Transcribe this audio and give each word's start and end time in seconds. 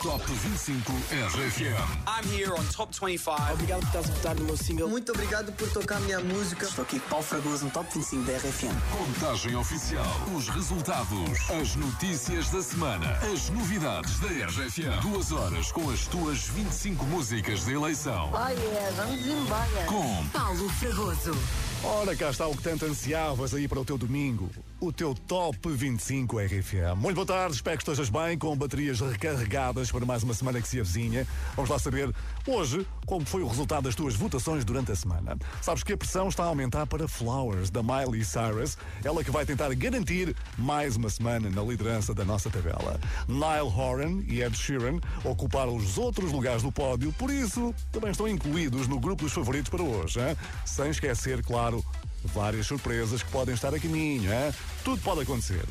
25 0.00 0.92
RFM. 1.10 1.74
I'm 2.06 2.24
here 2.30 2.52
on 2.52 2.64
Top 2.70 2.92
25. 2.92 3.52
Obrigado 3.52 3.80
por 3.80 3.86
estás 3.88 4.08
a 4.08 4.12
votar 4.12 4.36
no 4.36 4.44
meu 4.44 4.56
single. 4.56 4.88
Muito 4.88 5.10
obrigado 5.10 5.50
por 5.52 5.68
tocar 5.70 6.00
minha 6.02 6.20
música. 6.20 6.66
Estou 6.66 6.84
aqui 6.84 7.00
com 7.00 7.08
Paulo 7.08 7.24
Fragoso 7.24 7.64
no 7.64 7.70
Top 7.72 7.92
25 7.92 8.22
da 8.24 8.36
RFM. 8.36 8.74
Contagem 8.96 9.56
oficial. 9.56 10.06
Os 10.36 10.48
resultados. 10.48 11.50
As 11.50 11.74
notícias 11.74 12.48
da 12.50 12.62
semana. 12.62 13.18
As 13.32 13.50
novidades 13.50 14.20
da 14.20 14.28
RFM. 14.28 15.02
Duas 15.02 15.32
horas 15.32 15.72
com 15.72 15.90
as 15.90 16.06
tuas 16.06 16.46
25 16.46 17.04
músicas 17.06 17.64
de 17.64 17.74
eleição. 17.74 18.30
Oh 18.32 18.48
yeah, 18.48 18.90
vamos 18.94 19.26
embora. 19.26 19.84
Com 19.86 20.28
Paulo 20.28 20.68
Fragoso. 20.74 21.36
Ora, 21.82 22.14
cá 22.14 22.30
está 22.30 22.46
o 22.46 22.56
que 22.56 22.62
tanto 22.62 22.84
ansiavas 22.84 23.52
aí 23.52 23.66
para 23.66 23.80
o 23.80 23.84
teu 23.84 23.98
domingo. 23.98 24.48
O 24.80 24.92
teu 24.92 25.12
Top 25.12 25.58
25 25.68 26.38
RFM. 26.38 26.94
Muito 26.96 27.16
boa 27.16 27.26
tarde, 27.26 27.56
espero 27.56 27.76
que 27.76 27.82
estejas 27.82 28.08
bem, 28.08 28.38
com 28.38 28.56
baterias 28.56 29.00
recarregadas 29.00 29.90
para 29.90 30.06
mais 30.06 30.22
uma 30.22 30.32
semana 30.32 30.62
que 30.62 30.68
se 30.68 30.78
avizinha. 30.78 31.26
Vamos 31.56 31.68
lá 31.68 31.80
saber, 31.80 32.14
hoje, 32.46 32.86
como 33.04 33.26
foi 33.26 33.42
o 33.42 33.48
resultado 33.48 33.82
das 33.82 33.96
tuas 33.96 34.14
votações 34.14 34.64
durante 34.64 34.92
a 34.92 34.94
semana. 34.94 35.36
Sabes 35.60 35.82
que 35.82 35.94
a 35.94 35.96
pressão 35.96 36.28
está 36.28 36.44
a 36.44 36.46
aumentar 36.46 36.86
para 36.86 37.08
Flowers, 37.08 37.70
da 37.70 37.82
Miley 37.82 38.24
Cyrus, 38.24 38.78
ela 39.02 39.24
que 39.24 39.32
vai 39.32 39.44
tentar 39.44 39.74
garantir 39.74 40.36
mais 40.56 40.94
uma 40.94 41.10
semana 41.10 41.50
na 41.50 41.62
liderança 41.62 42.14
da 42.14 42.24
nossa 42.24 42.48
tabela. 42.48 43.00
Niall 43.26 43.76
Horan 43.76 44.22
e 44.28 44.42
Ed 44.42 44.56
Sheeran 44.56 45.00
ocuparam 45.24 45.74
os 45.74 45.98
outros 45.98 46.30
lugares 46.30 46.62
do 46.62 46.70
pódio, 46.70 47.12
por 47.14 47.30
isso 47.30 47.74
também 47.90 48.12
estão 48.12 48.28
incluídos 48.28 48.86
no 48.86 49.00
grupo 49.00 49.24
dos 49.24 49.32
favoritos 49.32 49.70
para 49.70 49.82
hoje. 49.82 50.20
Hein? 50.20 50.36
Sem 50.64 50.90
esquecer, 50.90 51.42
claro, 51.42 51.84
várias 52.24 52.66
surpresas 52.66 53.22
que 53.22 53.30
podem 53.30 53.54
estar 53.54 53.74
a 53.74 53.78
caminho. 53.78 54.32
Hein? 54.32 54.52
Tudo 54.84 55.00
pode 55.02 55.22
acontecer. 55.22 55.64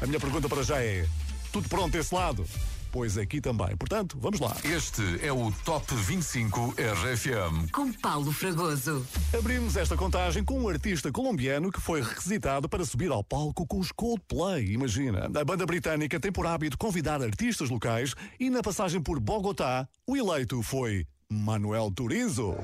A 0.00 0.06
minha 0.06 0.20
pergunta 0.20 0.48
para 0.48 0.62
já 0.62 0.82
é: 0.82 1.06
tudo 1.52 1.68
pronto 1.68 1.92
desse 1.92 2.14
lado? 2.14 2.44
Pois 2.94 3.18
aqui 3.18 3.40
também. 3.40 3.76
Portanto, 3.76 4.16
vamos 4.20 4.38
lá. 4.38 4.56
este 4.62 5.02
é 5.20 5.32
o 5.32 5.50
Top 5.64 5.92
25 5.92 6.76
RFM. 6.78 7.68
Com 7.72 7.92
Paulo 7.92 8.30
Fragoso. 8.30 9.04
Abrimos 9.36 9.76
esta 9.76 9.96
contagem 9.96 10.44
com 10.44 10.60
um 10.60 10.68
artista 10.68 11.10
colombiano 11.10 11.72
que 11.72 11.80
foi 11.80 12.00
requisitado 12.00 12.68
para 12.68 12.84
subir 12.84 13.10
ao 13.10 13.24
palco 13.24 13.66
com 13.66 13.80
os 13.80 13.90
Coldplay. 13.90 14.72
Imagina. 14.72 15.24
A 15.24 15.44
banda 15.44 15.66
britânica 15.66 16.20
tem 16.20 16.30
por 16.30 16.46
hábito 16.46 16.78
convidar 16.78 17.20
artistas 17.20 17.68
locais 17.68 18.14
e 18.38 18.48
na 18.48 18.62
passagem 18.62 19.00
por 19.00 19.18
Bogotá, 19.18 19.88
o 20.06 20.16
eleito 20.16 20.62
foi 20.62 21.04
Manuel 21.28 21.90
Turizo. 21.90 22.54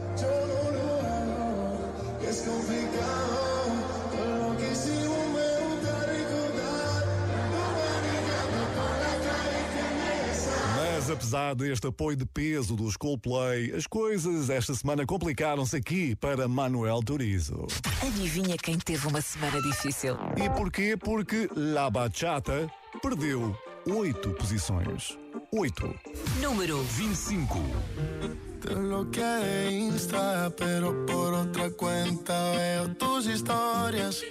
Mas 10.77 11.11
apesar 11.11 11.55
deste 11.55 11.87
apoio 11.87 12.17
de 12.17 12.27
peso 12.27 12.77
dos 12.77 12.97
Coldplay, 12.97 13.73
as 13.75 13.87
coisas 13.87 14.51
esta 14.51 14.75
semana 14.75 15.07
complicaram-se 15.07 15.75
aqui 15.77 16.15
para 16.15 16.47
Manuel 16.47 17.01
Turizo. 17.03 17.67
Adivinha 18.07 18.57
quem 18.59 18.79
teve 18.79 19.07
uma 19.07 19.23
semana 19.23 19.61
difícil? 19.63 20.17
E 20.37 20.49
porquê? 20.51 20.97
Porque 20.97 21.49
La 21.57 21.89
Bachata 21.91 22.71
perdeu 23.03 23.57
oito 23.87 24.31
posições. 24.35 25.19
Oito. 25.53 25.95
Número 26.41 26.83
25. 26.83 28.50
Te 28.61 28.75
bloqueé 28.75 29.25
de 29.25 29.73
Insta, 29.73 30.53
pero 30.55 31.07
por 31.07 31.33
otra 31.33 31.71
cuenta 31.71 32.51
veo 32.53 32.89
tus 32.95 33.27
historias. 33.27 34.23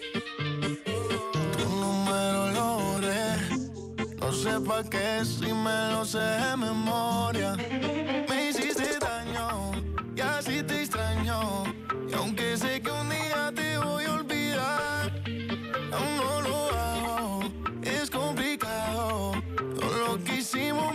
Tu 1.57 1.69
número 1.69 2.51
lo 2.51 2.79
borré. 2.79 3.35
No 4.19 4.31
sé 4.31 4.59
pa' 4.59 4.83
qué 4.83 5.25
si 5.25 5.51
me 5.51 5.91
lo 5.93 6.05
sé 6.05 6.19
de 6.19 6.57
memoria. 6.57 7.55
Me 8.29 8.49
hiciste 8.49 8.99
daño 8.99 9.71
y 10.15 10.21
así 10.21 10.61
te 10.61 10.83
extraño. 10.83 11.63
Y 12.07 12.13
aunque 12.13 12.55
sé 12.55 12.81
que 12.81 12.91
un 12.91 13.09
día 13.09 13.51
te 13.55 13.77
voy 13.79 14.03
a 14.05 14.13
olvidar, 14.13 15.11
aún 15.91 16.17
no 16.17 16.41
lo 16.41 16.69
hago. 16.77 17.39
Es 17.81 18.11
complicado. 18.11 19.31
Todo 19.79 19.97
lo 20.07 20.23
que 20.23 20.35
hicimos 20.35 20.93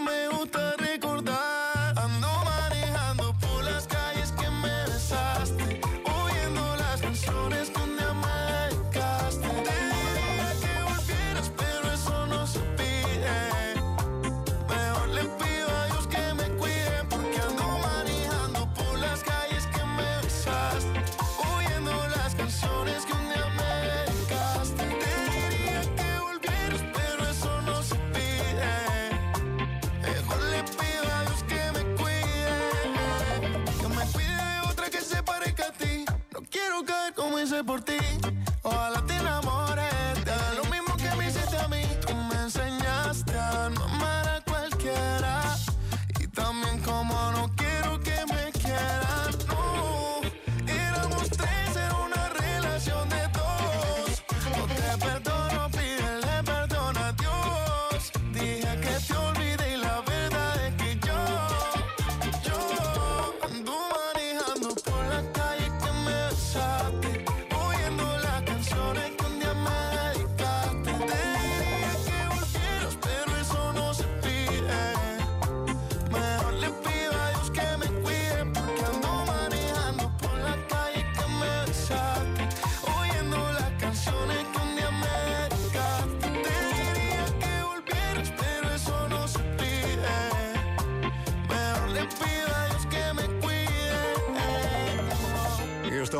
por 37.65 37.81
ti. 37.83 37.97
Ojalá 38.63 39.05
te 39.07 39.15
enamores. 39.17 39.64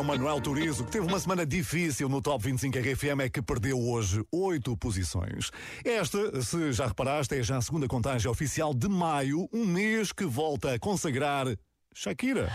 Manuel 0.05 0.39
Turizo, 0.39 0.85
que 0.85 0.91
teve 0.91 1.07
uma 1.07 1.19
semana 1.19 1.45
difícil 1.45 2.07
no 2.07 2.21
Top 2.21 2.43
25 2.43 2.77
RFM, 2.77 3.21
é 3.21 3.29
que 3.29 3.41
perdeu 3.41 3.79
hoje 3.79 4.23
oito 4.31 4.77
posições. 4.77 5.49
Esta, 5.83 6.41
se 6.43 6.71
já 6.71 6.85
reparaste, 6.85 7.33
é 7.33 7.41
já 7.41 7.57
a 7.57 7.61
segunda 7.61 7.87
contagem 7.87 8.29
oficial 8.29 8.71
de 8.71 8.87
maio, 8.87 9.49
um 9.51 9.65
mês 9.65 10.11
que 10.11 10.23
volta 10.23 10.75
a 10.75 10.79
consagrar 10.79 11.47
Shakira. 11.93 12.51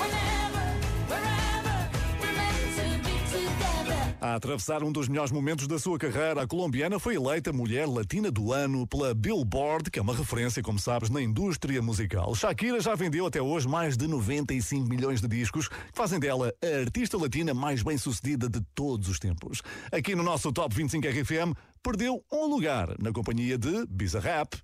I'm 0.00 0.27
A 4.20 4.34
atravessar 4.34 4.82
um 4.82 4.90
dos 4.90 5.08
melhores 5.08 5.30
momentos 5.30 5.68
da 5.68 5.78
sua 5.78 5.96
carreira, 5.96 6.42
a 6.42 6.46
colombiana 6.46 6.98
foi 6.98 7.14
eleita 7.14 7.52
Mulher 7.52 7.86
Latina 7.86 8.32
do 8.32 8.52
Ano 8.52 8.84
pela 8.84 9.14
Billboard, 9.14 9.92
que 9.92 9.98
é 9.98 10.02
uma 10.02 10.14
referência, 10.14 10.60
como 10.60 10.76
sabes, 10.76 11.08
na 11.08 11.22
indústria 11.22 11.80
musical. 11.80 12.34
Shakira 12.34 12.80
já 12.80 12.96
vendeu 12.96 13.26
até 13.26 13.40
hoje 13.40 13.68
mais 13.68 13.96
de 13.96 14.08
95 14.08 14.88
milhões 14.88 15.20
de 15.20 15.28
discos, 15.28 15.68
que 15.68 15.76
fazem 15.94 16.18
dela 16.18 16.52
a 16.60 16.80
artista 16.80 17.16
latina 17.16 17.54
mais 17.54 17.80
bem-sucedida 17.84 18.48
de 18.48 18.60
todos 18.74 19.08
os 19.08 19.20
tempos. 19.20 19.62
Aqui 19.92 20.16
no 20.16 20.24
nosso 20.24 20.52
Top 20.52 20.74
25 20.74 21.06
RFM, 21.06 21.56
perdeu 21.80 22.20
um 22.32 22.46
lugar 22.46 22.88
na 22.98 23.12
companhia 23.12 23.56
de 23.56 23.86
Bizarrap. 23.86 24.54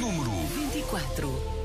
Número 0.00 0.30
24. 0.70 1.57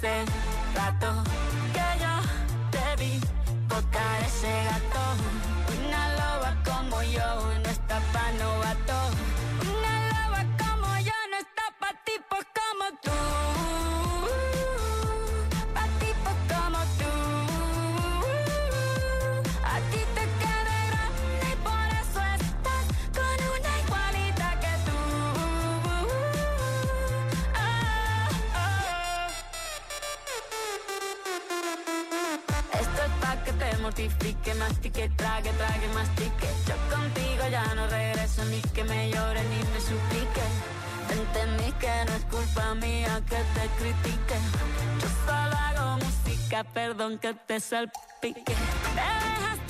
dancing 0.00 0.39
que 34.00 34.08
te 34.08 34.54
mortifique, 34.54 34.54
mastique, 34.54 35.10
trague, 35.16 35.50
trague, 35.52 35.88
mastique. 35.94 36.48
Yo 36.66 36.74
contigo 36.94 37.48
ya 37.50 37.74
no 37.74 37.86
regreso 37.88 38.44
ni 38.46 38.60
que 38.72 38.84
me 38.84 39.10
llore 39.10 39.42
ni 39.44 39.58
me 39.72 39.80
suplique. 39.80 40.44
Entendí 41.10 41.72
que 41.72 42.04
no 42.06 42.12
es 42.14 42.24
culpa 42.24 42.74
mía 42.74 43.20
que 43.28 43.36
te 43.36 43.68
critique. 43.78 44.36
Yo 45.00 45.08
solo 45.26 45.56
hago 45.56 45.98
música, 46.04 46.64
perdón 46.64 47.18
que 47.18 47.34
te 47.34 47.60
salpique. 47.60 48.44
Te 48.44 49.00
dejaste 49.00 49.69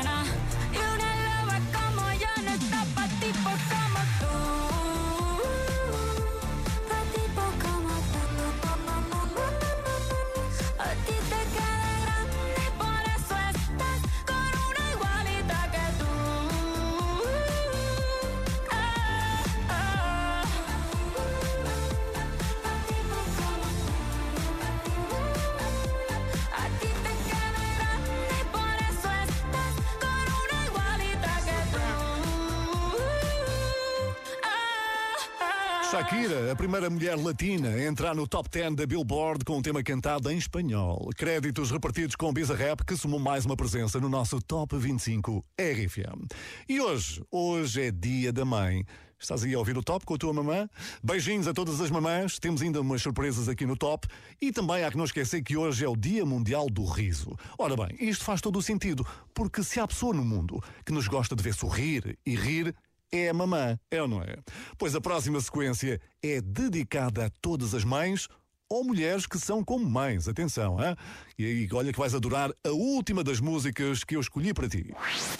Shakira, 35.91 36.53
a 36.53 36.55
primeira 36.55 36.89
mulher 36.89 37.17
latina 37.17 37.67
a 37.67 37.85
entrar 37.85 38.15
no 38.15 38.25
top 38.25 38.49
10 38.49 38.75
da 38.75 38.85
Billboard 38.85 39.43
com 39.43 39.57
um 39.57 39.61
tema 39.61 39.83
cantado 39.83 40.31
em 40.31 40.37
espanhol. 40.37 41.09
Créditos 41.17 41.69
repartidos 41.69 42.15
com 42.15 42.31
Biza 42.31 42.55
Rap, 42.55 42.85
que 42.85 42.95
somou 42.95 43.19
mais 43.19 43.45
uma 43.45 43.57
presença 43.57 43.99
no 43.99 44.07
nosso 44.07 44.41
Top 44.41 44.77
25 44.77 45.43
RFM. 45.59 46.27
E 46.69 46.79
hoje, 46.79 47.21
hoje 47.29 47.87
é 47.87 47.91
dia 47.91 48.31
da 48.31 48.45
mãe. 48.45 48.85
Estás 49.19 49.43
aí 49.43 49.53
a 49.53 49.59
ouvir 49.59 49.77
o 49.77 49.83
top 49.83 50.05
com 50.05 50.13
a 50.13 50.17
tua 50.17 50.31
mamã? 50.31 50.69
Beijinhos 51.03 51.45
a 51.45 51.53
todas 51.53 51.81
as 51.81 51.91
mamãs. 51.91 52.39
Temos 52.39 52.61
ainda 52.61 52.79
umas 52.79 53.01
surpresas 53.01 53.49
aqui 53.49 53.65
no 53.65 53.75
top. 53.75 54.07
E 54.41 54.49
também 54.49 54.85
há 54.85 54.91
que 54.91 54.97
não 54.97 55.03
esquecer 55.03 55.43
que 55.43 55.57
hoje 55.57 55.83
é 55.83 55.89
o 55.89 55.97
Dia 55.97 56.25
Mundial 56.25 56.67
do 56.69 56.85
Riso. 56.85 57.35
Ora 57.57 57.75
bem, 57.75 57.97
isto 57.99 58.23
faz 58.23 58.39
todo 58.39 58.57
o 58.57 58.61
sentido, 58.61 59.05
porque 59.33 59.61
se 59.61 59.77
há 59.77 59.85
pessoa 59.85 60.13
no 60.13 60.23
mundo 60.23 60.63
que 60.85 60.93
nos 60.93 61.09
gosta 61.09 61.35
de 61.35 61.43
ver 61.43 61.53
sorrir 61.53 62.17
e 62.25 62.33
rir, 62.33 62.73
é 63.11 63.29
a 63.29 63.33
mamã, 63.33 63.77
é 63.89 64.01
ou 64.01 64.07
não 64.07 64.21
é? 64.21 64.37
Pois 64.77 64.95
a 64.95 65.01
próxima 65.01 65.39
sequência 65.41 65.99
é 66.23 66.41
dedicada 66.41 67.25
a 67.25 67.29
todas 67.41 67.73
as 67.73 67.83
mães 67.83 68.27
ou 68.69 68.85
mulheres 68.85 69.27
que 69.27 69.37
são 69.37 69.63
como 69.63 69.85
mães, 69.85 70.29
atenção, 70.29 70.81
hein? 70.81 70.95
E 71.37 71.45
aí, 71.45 71.69
olha 71.73 71.91
que 71.91 71.99
vais 71.99 72.15
adorar 72.15 72.51
a 72.63 72.69
última 72.69 73.21
das 73.21 73.41
músicas 73.41 74.03
que 74.05 74.15
eu 74.15 74.21
escolhi 74.21 74.53
para 74.53 74.69
ti. 74.69 74.93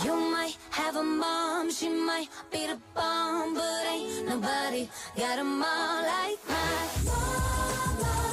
You 0.03 0.17
might 0.31 0.57
have 0.71 0.97
a 0.97 1.03
mom, 1.03 1.71
she 1.71 1.87
might 1.89 2.29
be 2.51 2.67
the 2.67 2.77
bomb, 2.93 3.53
but 3.53 3.87
ain't 3.87 4.27
nobody 4.27 4.89
got 5.15 5.39
a 5.39 5.43
mom 5.43 6.03
like 6.03 6.39
mine. 6.45 7.05
Mama, 7.05 8.30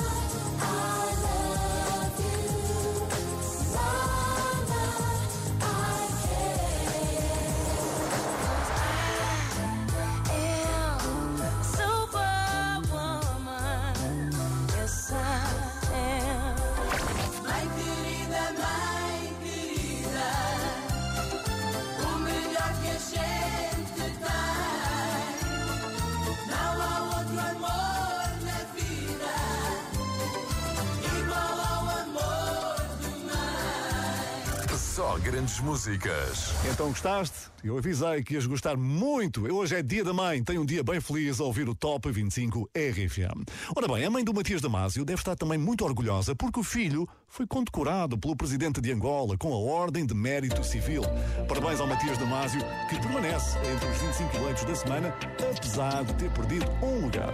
Só 34.98 35.16
grandes 35.18 35.60
músicas. 35.60 36.52
Então 36.72 36.88
gostaste? 36.88 37.52
Eu 37.62 37.78
avisei 37.78 38.20
que 38.24 38.34
ias 38.34 38.46
gostar 38.46 38.76
muito. 38.76 39.46
Hoje 39.46 39.76
é 39.76 39.80
dia 39.80 40.02
da 40.02 40.12
mãe. 40.12 40.42
Tem 40.42 40.58
um 40.58 40.66
dia 40.66 40.82
bem 40.82 41.00
feliz 41.00 41.38
a 41.38 41.44
ouvir 41.44 41.68
o 41.68 41.74
Top 41.74 42.10
25 42.10 42.68
RFM. 42.74 43.46
Ora 43.76 43.86
bem, 43.86 44.04
a 44.04 44.10
mãe 44.10 44.24
do 44.24 44.34
Matias 44.34 44.60
Damasio 44.60 45.04
deve 45.04 45.20
estar 45.20 45.36
também 45.36 45.56
muito 45.56 45.84
orgulhosa 45.84 46.34
porque 46.34 46.58
o 46.58 46.64
filho 46.64 47.08
foi 47.28 47.46
condecorado 47.46 48.18
pelo 48.18 48.34
presidente 48.34 48.80
de 48.80 48.90
Angola 48.90 49.38
com 49.38 49.52
a 49.52 49.56
Ordem 49.56 50.04
de 50.04 50.14
Mérito 50.14 50.64
Civil. 50.64 51.02
Parabéns 51.46 51.78
ao 51.78 51.86
Matias 51.86 52.18
Damasio, 52.18 52.60
que 52.90 53.00
permanece 53.00 53.56
entre 53.58 53.88
os 53.88 53.98
25 53.98 54.36
eleitos 54.36 54.64
da 54.64 54.74
semana, 54.74 55.14
apesar 55.56 56.04
de 56.06 56.14
ter 56.14 56.30
perdido 56.32 56.66
um 56.82 57.02
lugar. 57.02 57.32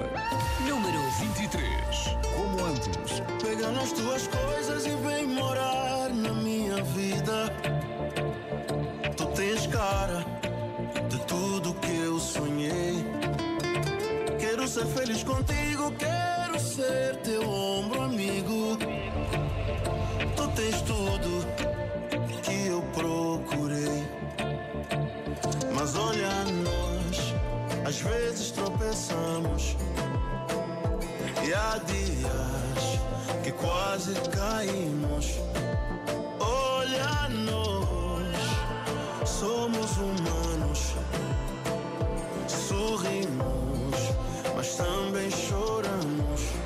Número 0.68 1.00
23. 1.32 1.58
Como 2.36 2.66
antes. 2.66 3.22
Pega 3.42 3.70
nas 3.70 3.90
tuas 3.92 4.26
coisas 4.26 4.84
e 4.84 4.96
vem 4.96 5.28
morar 5.28 6.10
na 6.10 6.34
minha 6.34 6.63
vida. 6.82 7.52
Tu 9.16 9.26
tens 9.26 9.66
cara 9.66 10.24
de 11.08 11.18
tudo 11.26 11.74
que 11.74 11.96
eu 12.00 12.18
sonhei. 12.18 13.04
Quero 14.38 14.66
ser 14.66 14.86
feliz 14.86 15.22
contigo, 15.22 15.92
quero 15.98 16.58
ser 16.58 17.16
teu 17.22 17.48
ombro 17.48 18.02
amigo. 18.02 18.76
Tu 20.36 20.48
tens 20.56 20.80
tudo 20.82 21.46
que 22.42 22.66
eu 22.66 22.82
procurei. 22.92 24.04
Mas 25.74 25.94
olha 25.96 26.30
nós, 26.62 27.34
às 27.86 28.00
vezes 28.00 28.50
tropeçamos. 28.50 29.76
E 31.46 31.52
há 31.52 31.78
dias 31.86 33.00
que 33.42 33.52
quase 33.52 34.14
caímos. 34.30 35.34
Somos 39.44 39.98
humanos. 39.98 40.94
Sorrimos, 42.48 43.96
mas 44.56 44.74
também 44.76 45.30
choramos. 45.30 46.63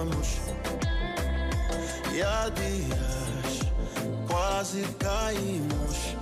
Tropeçamos 0.00 0.40
e 2.14 2.22
há 2.22 2.48
dias 2.48 3.60
quase 4.28 4.82
caímos. 4.98 6.19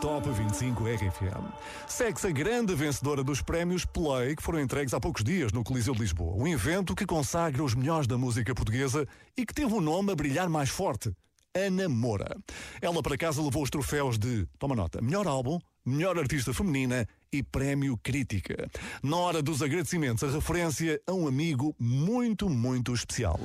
Top 0.00 0.26
25 0.30 0.84
RFM. 0.84 1.52
Segue-se 1.86 2.26
a 2.26 2.30
grande 2.30 2.74
vencedora 2.74 3.22
dos 3.22 3.42
prémios 3.42 3.84
Play 3.84 4.34
que 4.34 4.42
foram 4.42 4.58
entregues 4.58 4.94
há 4.94 5.00
poucos 5.00 5.22
dias 5.22 5.52
no 5.52 5.62
Coliseu 5.62 5.92
de 5.92 6.00
Lisboa. 6.00 6.34
Um 6.34 6.48
evento 6.48 6.94
que 6.94 7.04
consagra 7.04 7.62
os 7.62 7.74
melhores 7.74 8.06
da 8.06 8.16
música 8.16 8.54
portuguesa 8.54 9.06
e 9.36 9.44
que 9.44 9.52
teve 9.52 9.74
o 9.74 9.80
nome 9.80 10.10
a 10.12 10.16
brilhar 10.16 10.48
mais 10.48 10.70
forte. 10.70 11.12
Ana 11.54 11.86
Moura. 11.86 12.34
Ela 12.80 13.02
para 13.02 13.18
casa 13.18 13.42
levou 13.42 13.62
os 13.62 13.68
troféus 13.68 14.18
de, 14.18 14.46
toma 14.58 14.74
nota, 14.74 15.02
melhor 15.02 15.26
álbum, 15.26 15.58
melhor 15.84 16.18
artista 16.18 16.54
feminina 16.54 17.06
e 17.30 17.42
prémio 17.42 17.98
crítica. 18.02 18.70
Na 19.02 19.18
hora 19.18 19.42
dos 19.42 19.60
agradecimentos, 19.60 20.24
a 20.24 20.28
referência 20.28 20.98
a 21.06 21.12
um 21.12 21.28
amigo 21.28 21.76
muito, 21.78 22.48
muito 22.48 22.94
especial. 22.94 23.38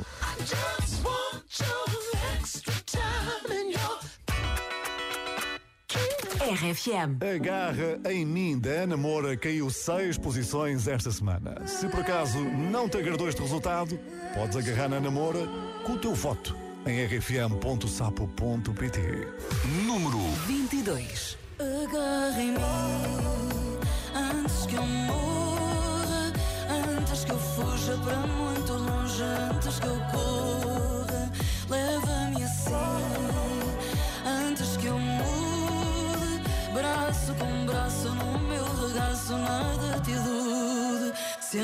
RFM. 6.39 7.18
A 7.24 7.38
garra 7.38 8.00
em 8.10 8.25
mim 8.25 8.60
da 8.60 8.70
Ana 8.70 8.98
Moura 8.98 9.38
caiu 9.38 9.70
seis 9.70 10.18
posições 10.18 10.88
esta 10.88 11.12
semana. 11.12 11.65
Se 11.65 11.88
por 11.88 12.01
acaso 12.01 12.39
não 12.39 12.89
te 12.89 12.98
agradou 12.98 13.30
este 13.30 13.42
resultado, 13.42 13.98
podes 14.34 14.58
agarrar 14.58 14.89
na 14.89 14.98
Ana 14.98 15.10
Moura 15.10 15.48
com 15.86 15.94
o 15.94 15.98
teu 15.98 16.13
voto 16.13 16.56
em 16.86 17.06
rfm.sapo.pt. 17.06 19.00
Número 19.86 20.20
22. 20.46 21.38
Agarra 21.58 22.42
em 22.42 22.51
mim 22.51 22.60
antes 24.13 24.65
que 24.65 24.75
eu 24.75 24.84
morra, 24.84 26.34
antes 27.00 27.24
que 27.24 27.32
eu 27.32 27.39
fuja 27.39 27.98
para 28.04 28.18
muito 28.27 28.74
longe, 28.74 29.24
antes 29.24 29.80
que 29.80 29.88
eu 29.88 29.98
corra. 30.12 30.35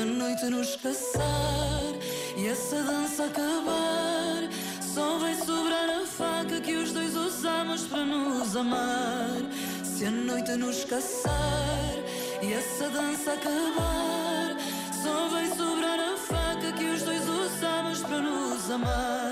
A 0.02 0.04
noite 0.04 0.44
nos 0.46 0.74
caçar 0.76 1.94
e 2.36 2.48
essa 2.48 2.82
dança 2.82 3.24
acabar, 3.26 4.48
Só 4.80 5.18
vai 5.18 5.34
sobrar 5.36 5.88
a 5.90 6.04
faca 6.04 6.60
que 6.60 6.74
os 6.74 6.92
dois 6.92 7.14
usamos 7.14 7.86
para 7.86 8.04
nos 8.04 8.56
amar. 8.56 9.36
Se 9.84 10.06
a 10.06 10.10
noite 10.10 10.50
nos 10.56 10.84
caçar 10.84 11.94
e 12.42 12.52
essa 12.52 12.88
dança 12.88 13.32
acabar, 13.32 14.56
só 15.02 15.28
vai 15.28 15.46
sobrar 15.46 16.00
a 16.00 16.16
faca 16.16 16.72
que 16.72 16.84
os 16.84 17.02
dois 17.02 17.22
usamos 17.28 18.00
para 18.00 18.18
nos 18.18 18.70
amar. 18.70 19.31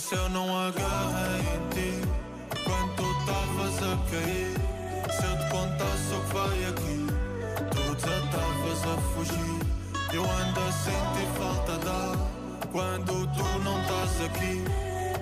Se 0.00 0.14
eu 0.14 0.26
não 0.30 0.48
agarrei 0.58 1.40
em 1.40 1.68
ti. 1.68 2.08
Quando 2.64 2.96
tu 2.96 3.04
estavas 3.20 3.76
a 3.82 3.96
cair? 4.10 4.56
Se 5.12 5.22
eu 5.22 5.36
te 5.36 5.50
contasse 5.50 6.14
o 6.14 6.20
que 6.22 6.34
vai 6.34 6.64
aqui 6.64 7.06
Tu 7.70 7.94
desatavas 7.96 8.82
a 8.84 8.96
fugir. 9.12 9.60
Eu 10.14 10.24
ando 10.24 10.60
a 10.60 10.72
sentir 10.72 11.28
falta 11.36 11.78
de 11.78 11.88
ar 11.88 12.16
Quando 12.72 13.26
tu 13.34 13.58
não 13.62 13.80
estás 13.82 14.20
aqui. 14.24 14.64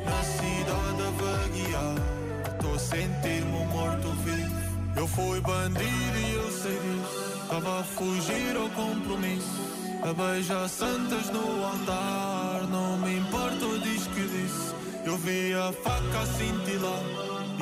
Na 0.04 0.22
cidade 0.22 1.02
a 1.02 1.10
vaguear 1.18 2.54
Estou 2.54 2.74
a 2.74 2.78
sentir-me 2.78 3.52
um 3.52 3.66
morto-vivo 3.66 4.54
Eu 4.96 5.08
fui 5.08 5.40
bandido 5.40 6.16
e 6.16 6.34
eu 6.34 6.50
sei 6.52 6.78
disso. 6.78 7.42
Estava 7.42 7.80
a 7.80 7.82
fugir 7.82 8.56
ao 8.56 8.68
compromisso 8.70 9.79
a 10.10 10.14
beijar 10.14 10.68
santas 10.68 11.30
no 11.30 11.64
altar 11.64 12.66
Não 12.68 12.98
me 12.98 13.18
importa, 13.18 13.78
diz 13.82 14.06
que 14.08 14.22
disse. 14.22 14.74
Eu 15.04 15.16
vi 15.16 15.54
a 15.54 15.72
faca 15.72 16.26
cintilar 16.26 17.02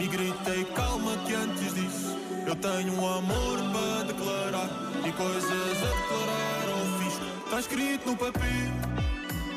E 0.01 0.07
gritei 0.07 0.65
calma 0.75 1.17
que 1.27 1.35
antes 1.35 1.75
disso 1.75 2.17
Eu 2.47 2.57
tenho 2.57 2.95
amor 3.07 3.59
para 3.73 4.05
declarar 4.05 4.69
E 5.07 5.13
coisas 5.13 5.45
a 5.45 5.87
declarar 6.01 6.69
ao 6.73 7.03
fisco. 7.03 7.25
Está 7.45 7.61
escrito 7.61 8.09
no 8.09 8.17
papel 8.17 8.73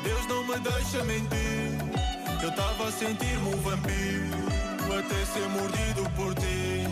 Deus 0.02 0.26
não 0.26 0.44
me 0.44 0.58
deixa 0.58 1.04
mentir. 1.04 1.78
Eu 2.42 2.48
estava 2.48 2.88
a 2.88 2.92
sentir-me 2.92 3.54
um 3.54 3.58
vampiro 3.58 4.36
Até 4.98 5.24
ser 5.24 5.48
mordido 5.48 6.10
por 6.16 6.34
ti. 6.34 6.84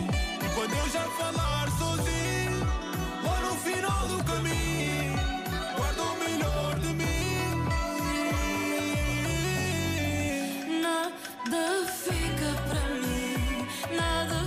E 0.43 0.55
quando 0.55 0.73
eu 0.73 0.89
já 0.89 1.01
falar 1.01 1.69
sozinho 1.77 2.65
Lá 3.23 3.39
no 3.41 3.55
final 3.57 4.07
do 4.07 4.23
caminho 4.23 5.00
melhor 6.41 6.79
de 6.79 6.93
mim 6.93 7.69
Nada 10.81 11.85
fica 11.87 12.51
para 12.67 12.85
mim, 12.95 13.67
nada 13.95 14.40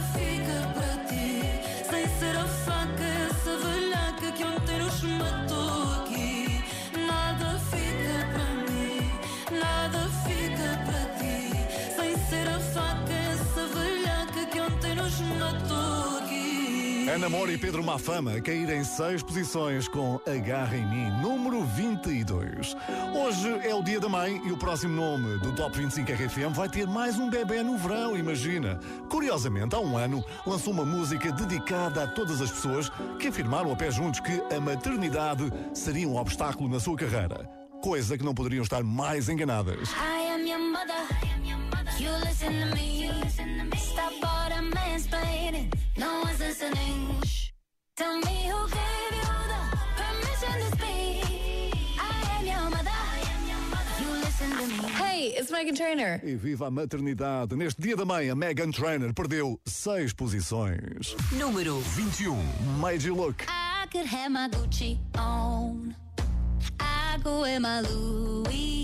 Ana 17.15 17.29
Moura 17.29 17.53
e 17.53 17.57
Pedro 17.57 17.81
Mafama 17.81 18.35
a 18.35 18.41
cair 18.41 18.69
em 18.71 18.83
seis 18.83 19.23
posições 19.23 19.87
com 19.87 20.21
Agarra 20.27 20.77
em 20.77 20.85
Mim, 20.85 21.11
número 21.23 21.63
22. 21.63 22.77
Hoje 23.15 23.49
é 23.63 23.73
o 23.73 23.85
dia 23.85 24.01
da 24.01 24.09
mãe 24.09 24.43
e 24.45 24.51
o 24.51 24.57
próximo 24.57 24.93
nome 24.93 25.39
do 25.39 25.53
Top 25.53 25.79
25 25.79 26.11
RFM 26.11 26.53
vai 26.53 26.69
ter 26.69 26.89
mais 26.89 27.17
um 27.17 27.31
bebê 27.31 27.63
no 27.63 27.79
verão, 27.79 28.17
imagina. 28.17 28.81
Curiosamente, 29.09 29.77
há 29.77 29.79
um 29.79 29.97
ano 29.97 30.25
lançou 30.45 30.73
uma 30.73 30.85
música 30.85 31.31
dedicada 31.31 32.03
a 32.03 32.09
todas 32.09 32.43
as 32.43 32.51
pessoas 32.51 32.91
que 33.21 33.29
afirmaram 33.29 33.71
a 33.71 33.77
pé 33.77 33.93
juntos 33.93 34.19
que 34.19 34.43
a 34.53 34.59
maternidade 34.59 35.53
seria 35.73 36.09
um 36.09 36.17
obstáculo 36.17 36.69
na 36.69 36.81
sua 36.81 36.97
carreira. 36.97 37.49
Coisa 37.81 38.19
que 38.19 38.25
não 38.25 38.35
poderiam 38.35 38.65
estar 38.65 38.83
mais 38.83 39.29
enganadas. 39.29 39.89
I 39.91 40.35
am 40.35 40.49
your 40.49 40.59
mother. 40.59 41.34
You 42.05 42.11
listen 42.21 42.53
to 42.61 42.75
me. 42.75 43.11
Stop 43.79 44.13
all 44.23 44.49
the 44.51 44.77
mansplaining. 44.77 45.73
No 45.97 46.21
one's 46.23 46.39
listening. 46.39 47.23
Shh. 47.25 47.49
Tell 47.97 48.19
me 48.19 48.37
who 48.51 48.69
gave 48.69 49.15
you 49.21 49.33
the 49.53 49.63
permission 49.97 50.55
to 50.61 50.77
speak. 50.77 51.75
I 51.99 52.39
am 52.39 52.45
your 52.45 52.69
mother. 52.69 52.91
You 54.03 54.11
listen 54.21 54.51
to 54.51 54.67
me. 54.83 54.89
Hey, 54.93 55.29
it's 55.35 55.51
Megan 55.51 55.75
Trainer. 55.75 56.21
E 56.23 56.35
viva 56.35 56.67
a 56.67 56.71
maternidade! 56.71 57.57
Neste 57.57 57.81
dia 57.81 57.97
da 57.97 58.05
mãe, 58.05 58.29
a 58.29 58.35
Megan 58.35 58.71
Trainor 58.71 59.15
perdeu 59.15 59.59
seis 59.65 60.13
posições. 60.13 61.17
Número 61.33 61.81
21. 61.81 62.37
Made 62.83 63.03
you 63.03 63.15
look. 63.15 63.47
I 63.49 63.87
could 63.91 64.05
have 64.07 64.31
my 64.31 64.51
Gucci 64.51 64.99
on. 65.17 65.97
I 66.79 67.17
go 67.23 67.41
wear 67.41 67.61
my 67.61 67.81
Louis 67.81 68.84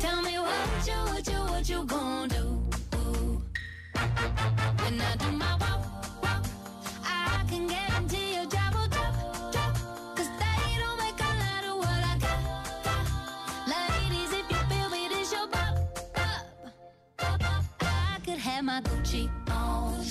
Tell 0.00 0.22
me 0.22 0.38
what 0.38 0.86
you, 0.86 0.98
what 1.12 1.26
you, 1.26 1.40
what 1.52 1.68
you 1.68 1.84
do? 2.28 2.44
When 4.82 5.00
I 5.00 5.16
do 5.16 5.32
my 5.32 5.56
walk, 5.60 6.22
walk, 6.22 6.44
I 7.04 7.44
can 7.48 7.68
your 8.34 8.46
they 10.40 10.78
don't 10.80 10.98
make 10.98 11.20
a 11.20 11.32
lot 11.42 11.64
of 11.70 11.76
what 11.78 12.02
I 12.12 12.18
got. 12.20 12.40
Ladies, 13.68 14.32
if 14.32 14.50
you 14.50 14.60
feel 14.70 14.88
me, 14.90 15.08
this 15.08 15.32
your. 15.32 15.48
I 17.18 18.18
could 18.24 18.38
have 18.38 18.64
my 18.64 18.80
Gucci 18.82 19.28
on. 19.50 20.04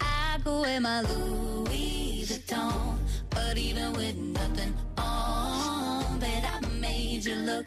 I 0.00 0.38
my 0.80 1.02
Louis 1.02 2.24
Vuitton. 2.28 2.98
But 3.30 3.56
even 3.58 3.92
with 3.92 4.16
nothing 4.16 4.74
on, 4.96 6.18
bet 6.18 6.44
I 6.44 6.66
made 6.80 7.24
you 7.24 7.34
look. 7.36 7.66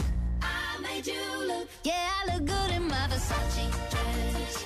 You 1.04 1.48
look. 1.48 1.68
Yeah, 1.84 2.10
I 2.22 2.34
look 2.34 2.46
good 2.46 2.72
in 2.76 2.88
my 2.88 3.08
Versace 3.10 3.72
dress. 3.90 4.66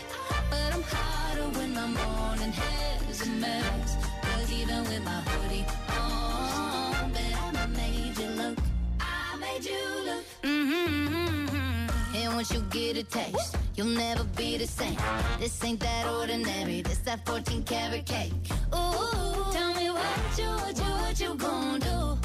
But 0.50 0.74
I'm 0.74 0.82
hotter 0.84 1.48
when 1.58 1.74
my 1.74 1.88
morning 1.88 2.52
hair's 2.52 3.21
a 3.21 3.30
mess. 3.30 3.95
Cause 4.21 4.52
even 4.52 4.84
with 4.84 5.06
my 5.06 5.21
hoodie 5.21 5.65
on, 5.88 7.56
I 7.56 7.67
made 7.67 8.17
you 8.17 8.28
look. 8.32 8.58
I 9.00 9.38
made 9.39 9.63
you 9.63 9.80
look. 10.06 10.26
Mm-hmm. 10.43 12.15
And 12.17 12.36
once 12.36 12.52
you 12.52 12.60
get 12.69 12.98
a 12.98 13.04
taste, 13.04 13.56
you'll 13.76 13.88
never 13.88 14.26
be 14.36 14.58
the 14.58 14.67
same. 14.67 14.98
This 15.39 15.63
ain't 15.63 15.80
that 15.80 16.06
ordinary. 16.08 16.82
This 16.82 16.98
that 17.00 17.26
14 17.26 17.63
karat 17.63 18.06
cake. 18.06 18.34
Ooh, 18.74 19.54
tell 19.54 19.74
me 19.76 19.89
what 19.89 20.38
you, 20.38 20.50
what 20.50 20.78
you, 20.78 20.84
what 20.84 21.19
you 21.19 21.36
gonna 21.36 21.80
do? 21.80 22.25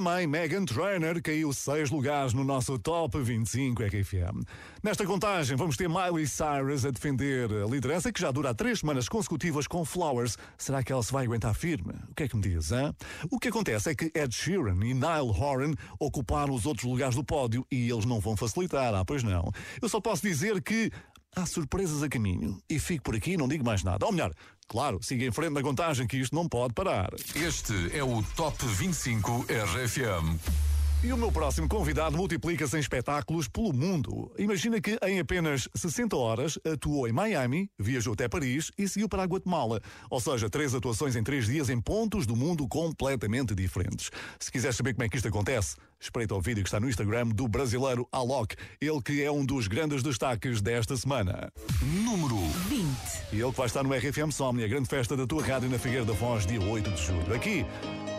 Mãe, 0.00 0.26
Megan 0.26 0.64
Trainor 0.64 1.20
caiu 1.22 1.52
seis 1.52 1.90
lugares 1.90 2.32
no 2.32 2.42
nosso 2.42 2.78
Top 2.78 3.20
25 3.20 3.82
RFM. 3.82 4.42
Nesta 4.82 5.04
contagem, 5.04 5.56
vamos 5.56 5.76
ter 5.76 5.88
Miley 5.88 6.26
Cyrus 6.26 6.84
a 6.84 6.90
defender 6.90 7.50
a 7.50 7.66
liderança 7.66 8.12
que 8.12 8.20
já 8.20 8.30
dura 8.30 8.54
três 8.54 8.80
semanas 8.80 9.08
consecutivas 9.08 9.66
com 9.66 9.84
Flowers. 9.84 10.36
Será 10.56 10.82
que 10.82 10.92
ela 10.92 11.02
se 11.02 11.12
vai 11.12 11.24
aguentar 11.24 11.54
firme? 11.54 11.92
O 12.10 12.14
que 12.14 12.24
é 12.24 12.28
que 12.28 12.36
me 12.36 12.42
diz, 12.42 12.72
hein? 12.72 12.94
O 13.30 13.38
que 13.38 13.48
acontece 13.48 13.90
é 13.90 13.94
que 13.94 14.10
Ed 14.14 14.34
Sheeran 14.34 14.78
e 14.84 14.94
Niall 14.94 15.28
Horan 15.28 15.74
ocuparam 15.98 16.54
os 16.54 16.66
outros 16.66 16.84
lugares 16.84 17.14
do 17.14 17.24
pódio 17.24 17.66
e 17.70 17.90
eles 17.90 18.04
não 18.04 18.20
vão 18.20 18.36
facilitar, 18.36 18.94
ah, 18.94 19.04
pois 19.04 19.22
não. 19.22 19.50
Eu 19.80 19.88
só 19.88 20.00
posso 20.00 20.22
dizer 20.22 20.62
que 20.62 20.90
há 21.36 21.46
surpresas 21.46 22.02
a 22.02 22.08
caminho 22.08 22.58
e 22.68 22.78
fico 22.78 23.04
por 23.04 23.16
aqui 23.16 23.32
e 23.32 23.36
não 23.36 23.48
digo 23.48 23.64
mais 23.64 23.82
nada. 23.82 24.06
Ou 24.06 24.12
melhor, 24.12 24.32
claro, 24.68 25.00
siga 25.02 25.24
em 25.24 25.32
frente 25.32 25.52
na 25.52 25.62
contagem 25.62 26.06
que 26.06 26.16
isto 26.16 26.34
não 26.34 26.48
pode 26.48 26.74
parar. 26.74 27.10
Este 27.34 27.96
é 27.96 28.02
o 28.02 28.22
Top 28.36 28.56
25 28.64 29.46
RFM. 29.48 30.73
E 31.04 31.12
o 31.12 31.18
meu 31.18 31.30
próximo 31.30 31.68
convidado 31.68 32.16
multiplica-se 32.16 32.78
em 32.78 32.80
espetáculos 32.80 33.46
pelo 33.46 33.74
mundo. 33.74 34.32
Imagina 34.38 34.80
que 34.80 34.98
em 35.02 35.20
apenas 35.20 35.68
60 35.74 36.16
horas 36.16 36.58
atuou 36.64 37.06
em 37.06 37.12
Miami, 37.12 37.68
viajou 37.78 38.14
até 38.14 38.26
Paris 38.26 38.72
e 38.78 38.88
seguiu 38.88 39.06
para 39.06 39.22
a 39.22 39.26
Guatemala. 39.26 39.82
Ou 40.08 40.18
seja, 40.18 40.48
três 40.48 40.74
atuações 40.74 41.14
em 41.14 41.22
três 41.22 41.44
dias 41.44 41.68
em 41.68 41.78
pontos 41.78 42.24
do 42.24 42.34
mundo 42.34 42.66
completamente 42.66 43.54
diferentes. 43.54 44.10
Se 44.40 44.50
quiseres 44.50 44.78
saber 44.78 44.94
como 44.94 45.04
é 45.04 45.08
que 45.10 45.16
isto 45.16 45.28
acontece, 45.28 45.76
espreita 46.00 46.34
o 46.34 46.40
vídeo 46.40 46.62
que 46.62 46.68
está 46.68 46.80
no 46.80 46.88
Instagram 46.88 47.28
do 47.28 47.46
brasileiro 47.48 48.08
Alok, 48.10 48.56
ele 48.80 49.02
que 49.02 49.22
é 49.22 49.30
um 49.30 49.44
dos 49.44 49.66
grandes 49.66 50.02
destaques 50.02 50.62
desta 50.62 50.96
semana. 50.96 51.52
Número 51.82 52.38
20. 52.70 52.86
E 53.30 53.42
ele 53.42 53.50
que 53.50 53.58
vai 53.58 53.66
estar 53.66 53.82
no 53.82 53.92
RFM 53.92 54.32
Somni, 54.32 54.64
a 54.64 54.68
grande 54.68 54.88
festa 54.88 55.14
da 55.14 55.26
tua 55.26 55.44
rádio 55.44 55.68
na 55.68 55.78
Figueira 55.78 56.06
da 56.06 56.14
Foz, 56.14 56.46
dia 56.46 56.62
8 56.62 56.90
de 56.92 57.02
julho. 57.02 57.34
Aqui, 57.34 57.66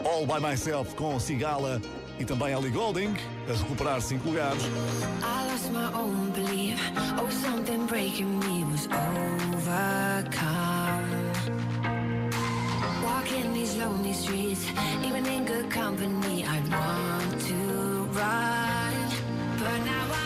All 0.05 0.27
By 0.27 0.39
Myself 0.39 0.93
com 0.93 1.19
Sigala 1.19 1.81
e 2.19 2.25
também 2.25 2.53
Ellie 2.53 2.71
Golding, 2.71 3.13
a 3.49 3.53
recuperar 3.53 4.01
cinco 4.01 4.29
lugares. 4.29 4.61
I. 5.21 5.35
Oh, 5.93 6.25
even 15.03 15.25
in 15.25 15.45
good 15.45 15.69
company, 15.69 16.43
I 16.43 16.59
want 16.69 17.41
to 17.47 17.55
run. 18.11 18.93
But 19.59 19.79
now 19.85 20.05
I'm 20.13 20.24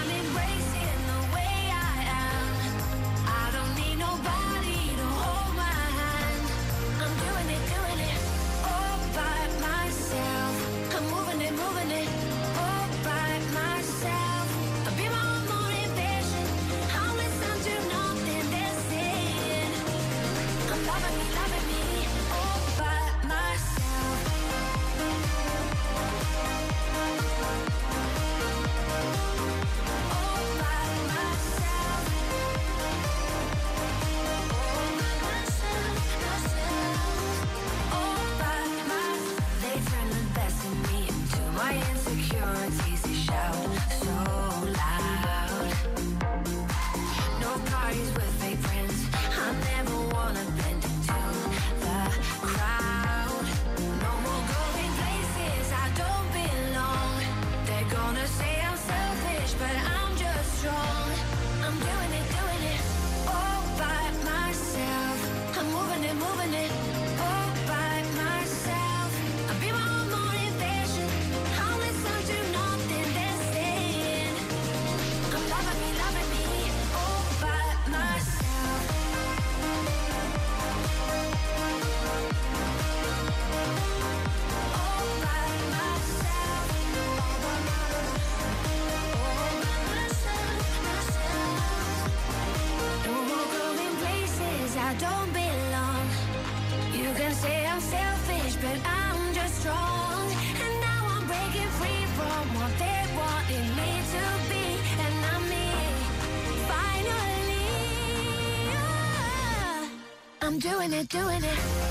it, 111.00 111.08
doing 111.08 111.44
it. 111.44 111.89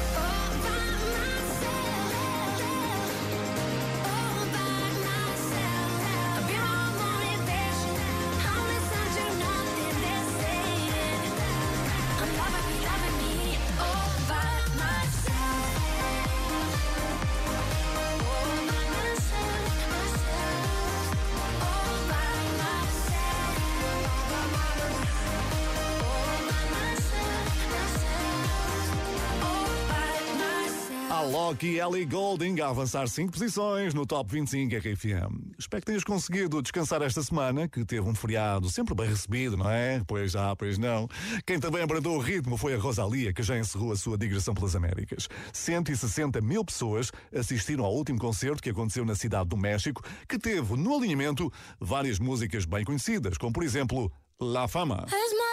E 31.63 31.79
Ellie 31.79 32.05
Golding 32.05 32.61
a 32.61 32.69
avançar 32.69 33.09
5 33.09 33.33
posições 33.33 33.95
no 33.95 34.07
Top 34.07 34.33
25 34.33 34.77
RFM. 34.77 35.53
Espero 35.59 35.81
que 35.81 35.87
tenhas 35.87 36.05
conseguido 36.05 36.63
descansar 36.63 37.03
esta 37.03 37.23
semana, 37.23 37.69
que 37.69 37.85
teve 37.85 38.09
um 38.09 38.15
feriado 38.15 38.69
sempre 38.69 38.95
bem 38.95 39.09
recebido, 39.09 39.57
não 39.57 39.71
é? 39.71 40.03
Pois 40.07 40.33
já, 40.33 40.55
pois 40.55 40.79
não. 40.79 41.09
Quem 41.47 41.59
também 41.59 41.83
abrandou 41.83 42.17
o 42.17 42.21
ritmo 42.21 42.57
foi 42.57 42.75
a 42.75 42.79
Rosalia, 42.79 43.33
que 43.33 43.43
já 43.43 43.59
encerrou 43.59 43.93
a 43.93 43.97
sua 43.97 44.19
digressão 44.19 44.55
pelas 44.55 44.77
Américas. 44.77 45.29
160 45.53 46.41
mil 46.41 46.65
pessoas 46.65 47.11
assistiram 47.35 47.85
ao 47.85 47.95
último 47.95 48.19
concerto 48.19 48.63
que 48.63 48.71
aconteceu 48.71 49.05
na 49.05 49.15
cidade 49.15 49.49
do 49.49 49.57
México, 49.57 50.03
que 50.29 50.39
teve 50.39 50.77
no 50.77 50.97
alinhamento 50.97 51.53
várias 51.81 52.19
músicas 52.19 52.65
bem 52.65 52.85
conhecidas, 52.85 53.39
como 53.39 53.53
por 53.53 53.63
exemplo 53.63 54.13
La 54.41 54.69
Fama. 54.69 54.97
La 54.97 55.09
fama 55.09 55.49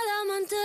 de. 0.45 0.55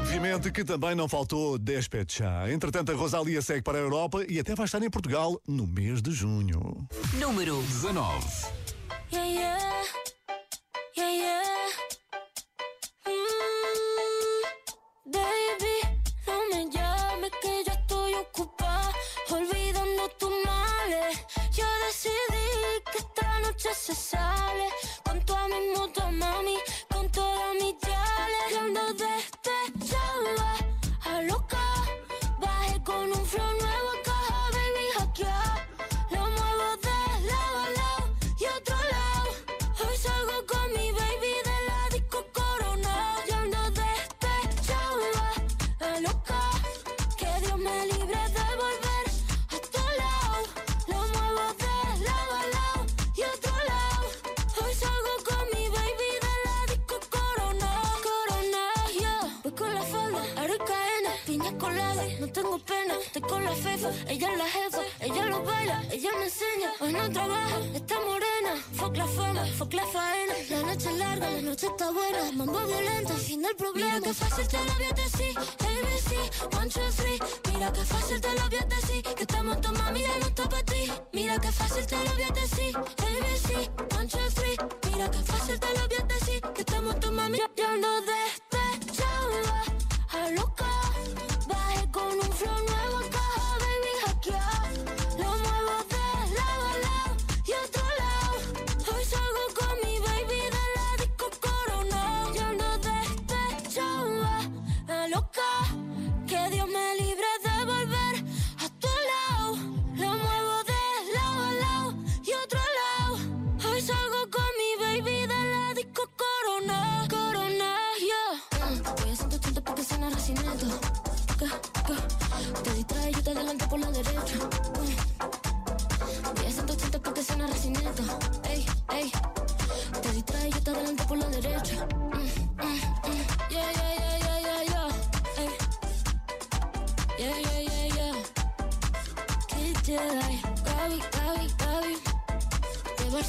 Obviamente 0.00 0.50
que 0.50 0.64
também 0.64 0.94
não 0.94 1.06
faltou 1.06 1.58
Despechá. 1.58 2.50
Entretanto, 2.50 2.90
a 2.90 2.94
Rosalia 2.94 3.42
segue 3.42 3.62
para 3.62 3.76
a 3.76 3.80
Europa 3.80 4.24
e 4.28 4.40
até 4.40 4.54
vai 4.54 4.64
estar 4.64 4.82
em 4.82 4.88
Portugal 4.88 5.38
no 5.46 5.66
mês 5.66 6.00
de 6.00 6.10
junho. 6.10 6.88
Número 7.18 7.60
19. 7.62 8.26
Yeah, 9.12 9.28
yeah, 9.28 9.74
yeah, 10.96 11.49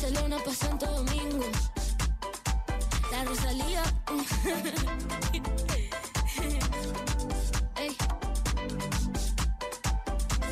Barcelona 0.02 0.40
pa' 0.40 0.52
Santo 0.52 0.88
Domingo. 0.88 1.46
La 3.12 3.24
Rosalía. 3.24 3.84
Uh, 4.10 4.14
uh, 4.16 4.24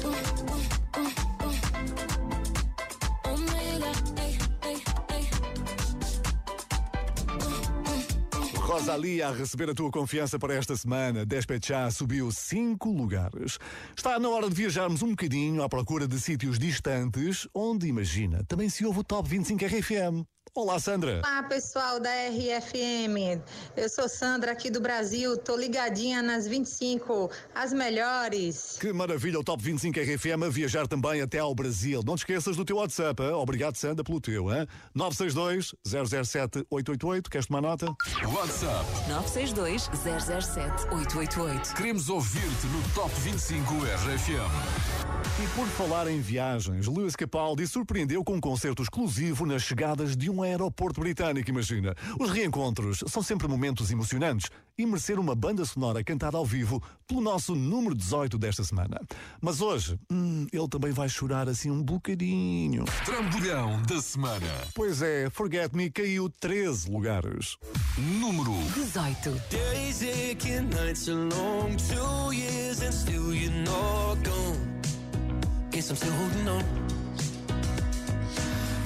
uh, 0.06 0.14
uh. 0.14 1.10
Rosalia 8.70 9.28
a 9.30 9.32
receber 9.32 9.70
a 9.70 9.74
tua 9.74 9.90
confiança 9.92 10.38
para 10.38 10.54
esta 10.54 10.78
semana. 10.78 11.26
Despechá 11.26 11.90
subiu 11.92 12.32
cinco 12.32 12.90
lugares. 12.90 13.58
Está 14.00 14.18
na 14.18 14.30
hora 14.30 14.48
de 14.48 14.56
viajarmos 14.56 15.04
um 15.04 15.10
bocadinho 15.10 15.62
à 15.62 15.68
procura 15.68 16.08
de 16.08 16.18
sítios 16.22 16.58
distantes, 16.58 17.46
onde, 17.54 17.86
imagina, 17.86 18.46
também 18.48 18.70
se 18.70 18.86
ouve 18.86 19.00
o 19.02 19.04
Top 19.04 19.28
25 19.28 19.66
RFM. 19.66 20.26
Olá, 20.60 20.78
Sandra. 20.78 21.22
Olá, 21.24 21.42
pessoal 21.44 22.02
da 22.02 22.10
RFM. 22.10 23.40
Eu 23.78 23.88
sou 23.88 24.10
Sandra 24.10 24.52
aqui 24.52 24.70
do 24.70 24.82
Brasil. 24.82 25.38
Tô 25.38 25.56
ligadinha 25.56 26.22
nas 26.22 26.46
25, 26.50 27.32
as 27.56 27.72
melhores. 27.72 28.78
Que 28.78 28.92
maravilha, 28.92 29.40
o 29.40 29.44
Top 29.44 29.64
25 29.64 29.98
RFM 29.98 30.44
a 30.46 30.50
viajar 30.50 30.86
também 30.86 31.22
até 31.22 31.40
ao 31.40 31.56
Brasil. 31.56 32.04
Não 32.06 32.16
te 32.16 32.20
esqueças 32.20 32.58
do 32.58 32.66
teu 32.66 32.76
WhatsApp. 32.76 33.24
hein? 33.24 33.30
Obrigado, 33.32 33.78
Sandra, 33.78 34.04
pelo 34.04 34.20
teu. 34.20 34.52
hein? 34.54 34.68
962 34.94 35.74
007 35.86 36.66
888. 36.70 37.30
Queres 37.30 37.48
tomar 37.48 37.62
nota? 37.62 37.86
WhatsApp 38.26 38.86
962 39.08 39.90
007 40.44 40.84
888. 40.94 41.74
Queremos 41.74 42.10
ouvir-te 42.10 42.68
no 42.68 42.84
Top 42.94 43.16
25 43.22 43.76
RFM. 43.76 45.00
E 45.42 45.48
por 45.56 45.68
falar 45.68 46.10
em 46.10 46.20
viagens, 46.20 46.86
Lewis 46.88 47.16
Capaldi 47.16 47.66
surpreendeu 47.66 48.24
com 48.26 48.34
um 48.36 48.42
concerto 48.42 48.82
exclusivo 48.84 49.46
nas 49.46 49.62
chegadas 49.62 50.16
de 50.18 50.30
um 50.30 50.44
aeroporto 50.50 51.00
britânico, 51.02 51.50
imagina. 51.50 51.96
Os 52.20 52.32
reencontros 52.32 53.04
são 53.08 53.22
sempre 53.24 53.48
momentos 53.48 53.92
emocionantes 53.92 54.50
e 54.78 54.86
merecer 54.86 55.20
uma 55.20 55.36
banda 55.36 55.66
sonora 55.66 56.04
cantada 56.04 56.38
ao 56.38 56.46
vivo 56.46 56.82
pelo 57.08 57.22
nosso 57.22 57.54
número 57.56 57.94
18 57.96 58.38
desta 58.38 58.64
semana. 58.64 59.00
Mas 59.42 59.62
hoje, 59.62 60.00
hum, 60.12 60.48
ele 60.52 60.68
também 60.68 60.92
vai 60.92 61.10
chorar 61.10 61.50
assim 61.50 61.70
um 61.70 61.84
bocadinho. 61.84 62.86
Trambolhão 63.06 63.82
da 63.84 64.02
semana. 64.02 64.48
Pois 64.74 65.02
é, 65.02 65.30
Forget 65.30 65.76
Me 65.76 65.90
caiu 65.90 66.30
13 66.30 66.90
lugares. 66.90 67.58
Número 67.98 68.54
18. 68.76 69.32
Days 69.50 70.02
aching, 70.04 70.70
nights 70.70 71.10
are 71.10 71.18
long, 71.18 71.76
two 71.76 72.34
years 72.34 72.82
and 72.82 72.92
still 72.94 73.34
you're 73.34 73.54
not 73.64 74.18
gone. 74.24 74.80
Guess 75.72 75.92
I'm 75.92 75.96
still 75.98 76.12
holding 76.14 76.48
on. 76.48 76.99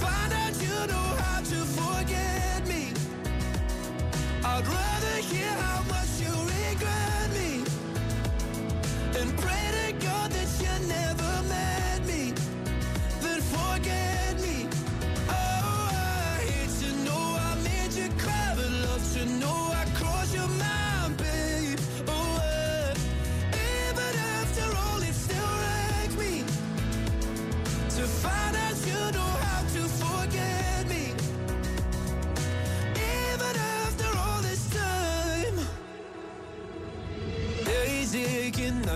find 0.00 0.32
out 0.32 0.54
you 0.60 0.86
know 0.90 1.08
how 1.24 1.40
to 1.40 1.58
forget 1.78 2.66
me. 2.68 2.92
I'd 4.44 4.66
rather 4.66 5.16
hear 5.30 5.52
how 5.64 5.82
much 5.84 6.12
you 6.20 6.32
regret 6.32 7.15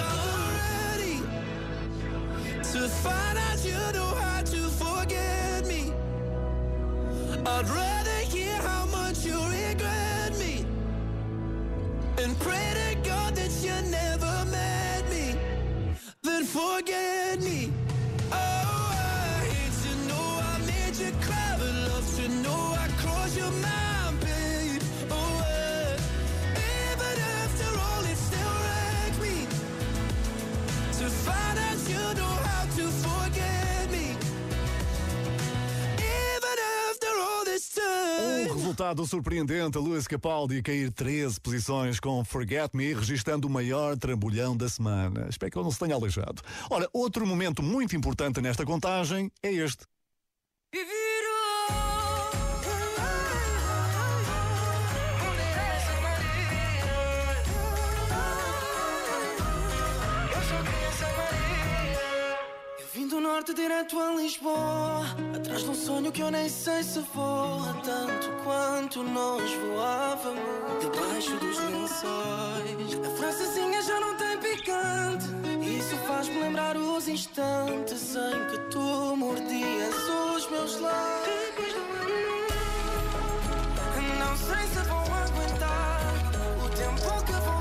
Ready 0.00 1.20
to 2.62 2.88
find 2.88 3.38
out 3.38 3.64
you 3.64 3.92
know 3.92 4.14
how 4.20 4.42
to 4.42 4.56
forget 4.80 5.66
me. 5.66 5.92
I'd 7.46 7.68
rather 7.68 7.97
resultado 38.88 39.06
surpreendente, 39.06 39.76
Luís 39.76 40.06
Capaldi 40.06 40.62
cair 40.62 40.90
13 40.90 41.38
posições 41.40 42.00
com 42.00 42.24
Forget 42.24 42.70
Me, 42.72 42.94
registando 42.94 43.46
o 43.46 43.50
maior 43.50 43.98
trambolhão 43.98 44.56
da 44.56 44.66
semana. 44.68 45.26
Espero 45.28 45.52
que 45.52 45.58
ele 45.58 45.64
não 45.64 45.70
se 45.70 45.78
tenha 45.78 45.94
aleijado. 45.94 46.40
Ora, 46.70 46.88
outro 46.92 47.26
momento 47.26 47.62
muito 47.62 47.94
importante 47.94 48.40
nesta 48.40 48.64
contagem 48.64 49.30
é 49.42 49.52
este. 49.52 49.84
Eu 62.80 62.86
vim 62.94 63.06
do 63.08 63.20
norte 63.20 63.52
direto 63.52 63.98
a 63.98 64.14
Lisboa 64.14 65.27
Atrás 65.48 65.64
de 65.64 65.70
um 65.70 65.74
sonho 65.74 66.12
que 66.12 66.20
eu 66.20 66.30
nem 66.30 66.46
sei 66.46 66.82
se 66.82 67.00
voa 67.14 67.74
Tanto 67.82 68.30
quanto 68.44 69.02
nós 69.02 69.50
voávamos. 69.54 70.44
Debaixo 70.78 71.36
dos 71.38 71.58
lençóis 71.58 73.06
A 73.06 73.16
francesinha 73.16 73.80
já 73.82 73.98
não 73.98 74.14
tem 74.18 74.36
picante. 74.40 75.24
Isso 75.78 75.96
faz-me 76.06 76.38
lembrar 76.38 76.76
os 76.76 77.08
instantes 77.08 78.14
Em 78.14 78.46
que 78.50 78.58
tu 78.70 79.16
mordias 79.16 79.94
os 80.36 80.50
meus 80.50 80.80
lábios. 80.80 81.74
Não 84.18 84.36
sei 84.36 84.66
se 84.66 84.86
vou 84.86 84.98
aguentar 84.98 86.12
O 86.62 86.68
tempo 86.76 87.24
que 87.24 87.32
vou 87.32 87.57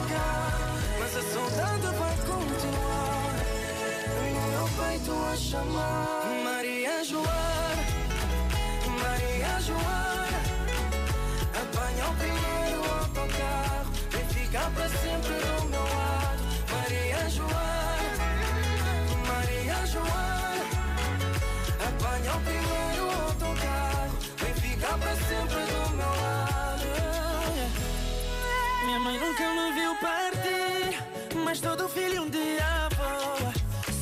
secar 0.00 0.78
Mas 0.98 1.16
a 1.16 1.22
saudade 1.22 1.86
vai 1.98 2.16
continuar 2.16 3.34
No 4.16 4.40
meu 4.50 4.68
peito 4.84 5.12
a 5.12 5.36
chamar. 5.36 6.26
Maria 6.44 7.04
Joana 7.04 7.84
Maria 9.02 9.60
Joana 9.60 10.40
Apanha 11.60 12.08
o 12.08 12.14
primeiro 12.14 12.80
autocarro 13.00 13.90
Vem 14.10 14.24
ficar 14.26 14.70
para 14.70 14.88
sempre 14.88 15.34
do 15.34 15.68
meu 15.68 15.82
lado. 15.82 16.42
Maria 16.72 17.30
Joana 17.30 18.10
Maria 19.26 19.86
Joana 19.86 20.64
Apanha 21.88 22.36
o 22.36 22.40
primeiro 22.40 23.04
autocarro 23.26 24.16
Vem 24.38 24.54
ficar 24.54 24.98
para 24.98 25.16
sempre 25.16 25.72
do 25.72 25.79
mãe 29.00 29.18
nunca 29.18 29.54
me 29.54 29.72
viu 29.72 29.94
partir 29.96 31.02
Mas 31.44 31.60
todo 31.60 31.88
filho 31.88 32.22
um 32.22 32.30
dia 32.30 32.88
voa 32.96 33.52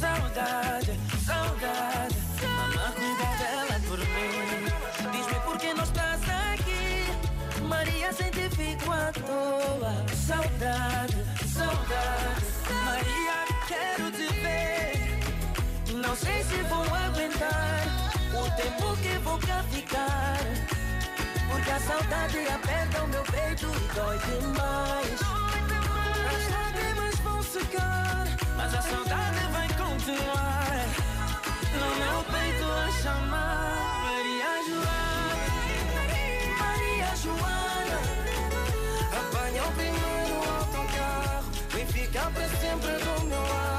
Saudade, 0.00 0.98
saudade 1.24 2.16
Mamãe 2.42 2.92
cuida 2.92 3.28
dela 3.38 3.80
por 3.88 3.98
mim. 3.98 5.12
Diz-me 5.12 5.40
por 5.40 5.58
que 5.58 5.74
não 5.74 5.84
estás 5.84 6.20
aqui 6.52 7.62
Maria, 7.62 8.12
sem 8.12 8.30
ti 8.30 8.48
fico 8.50 8.92
à 8.92 9.12
toa. 9.12 9.94
Saudade, 10.14 11.24
saudade 11.46 12.44
Maria, 12.84 13.44
quero 13.66 14.10
te 14.12 14.26
ver. 14.40 15.18
Não 15.94 16.14
sei 16.16 16.42
se 16.44 16.62
vou 16.68 16.84
aguentar 16.94 17.84
O 18.32 18.50
tempo 18.56 18.96
que 19.02 19.18
vou 19.18 19.38
cá 19.38 19.62
ficar 19.70 20.77
Porque 21.48 21.70
a 21.70 21.80
saudade 21.80 22.38
aperta 22.46 23.02
o 23.02 23.08
meu 23.08 23.22
peito 23.22 23.66
e 23.66 23.94
dói 23.94 24.18
demais. 24.18 25.20
As 26.30 26.50
lágrimas 26.52 27.14
vão 27.20 27.42
secar 27.42 28.26
Mas 28.56 28.74
a 28.74 28.82
saudade 28.82 29.40
vai 29.52 29.68
continuar. 29.68 30.86
No 31.74 31.88
meu 31.96 32.24
peito 32.24 32.64
a 32.64 32.90
chamar 33.02 34.02
Maria 34.04 34.52
Joana. 34.68 35.48
Maria 36.58 37.16
Joana. 37.16 37.98
Apanha 39.20 39.64
o 39.64 39.72
primeiro 39.72 40.36
autocarro 40.58 41.44
Vem 41.70 41.86
ficar 41.86 42.30
para 42.30 42.48
sempre 42.48 42.92
do 42.92 43.26
meu 43.26 43.42
lado 43.42 43.77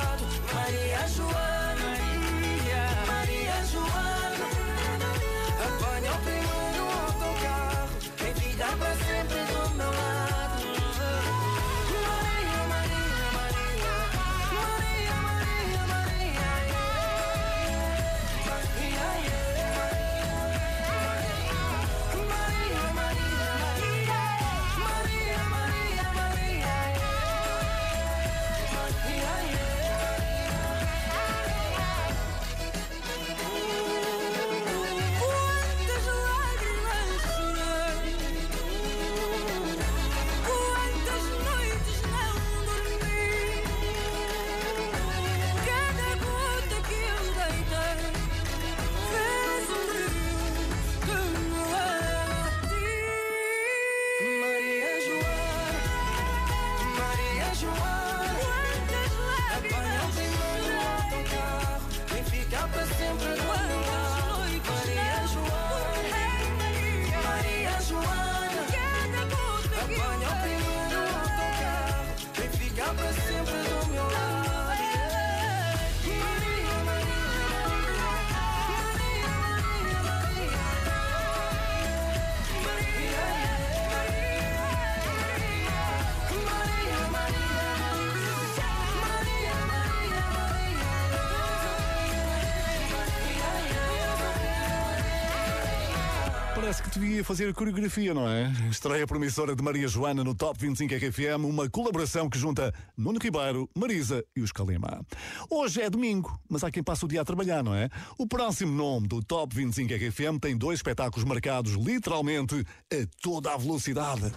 devia 97.20 97.24
fazer 97.24 97.54
coreografia, 97.54 98.14
não 98.14 98.28
é? 98.28 98.52
Estreia 98.70 99.06
promissora 99.06 99.56
de 99.56 99.62
Maria 99.62 99.88
Joana 99.88 100.24
no 100.24 100.34
Top 100.34 100.58
25 100.58 100.94
RFM, 100.94 101.44
uma 101.44 101.70
colaboração 101.70 102.30
que 102.30 102.38
junta 102.38 102.74
Nuno 102.96 103.20
Ribeiro, 103.22 103.70
Marisa 103.76 104.24
e 104.36 104.42
os 104.42 104.52
Calema. 104.52 105.02
Hoje 105.50 105.82
é 105.82 105.90
domingo, 105.90 106.40
mas 106.50 106.64
há 106.64 106.72
quem 106.72 106.82
passe 106.82 107.04
o 107.04 107.08
dia 107.08 107.22
a 107.22 107.26
trabalhar, 107.26 107.62
não 107.62 107.76
é? 107.76 107.90
O 108.18 108.26
próximo 108.26 108.72
nome 108.72 109.08
do 109.08 109.22
Top 109.22 109.54
25 109.54 109.94
RFM 109.94 110.40
tem 110.40 110.58
dois 110.58 110.80
espetáculos 110.80 111.26
marcados 111.26 111.74
literalmente 111.74 112.66
a 112.92 113.08
toda 113.22 113.54
a 113.54 113.58
velocidade. 113.58 114.32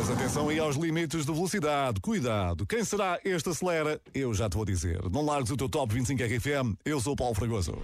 Mas 0.00 0.08
atenção 0.08 0.48
aí 0.48 0.58
aos 0.58 0.76
limites 0.76 1.26
de 1.26 1.32
velocidade. 1.32 2.00
Cuidado. 2.00 2.66
Quem 2.66 2.82
será 2.82 3.20
este 3.22 3.50
acelera? 3.50 4.00
Eu 4.14 4.32
já 4.32 4.48
te 4.48 4.56
vou 4.56 4.64
dizer. 4.64 4.98
Não 5.10 5.22
largues 5.22 5.50
o 5.50 5.56
teu 5.58 5.68
Top 5.68 5.92
25 5.92 6.22
RFM. 6.22 6.74
Eu 6.86 6.98
sou 7.00 7.12
o 7.12 7.16
Paulo 7.16 7.34
Fragoso. 7.34 7.74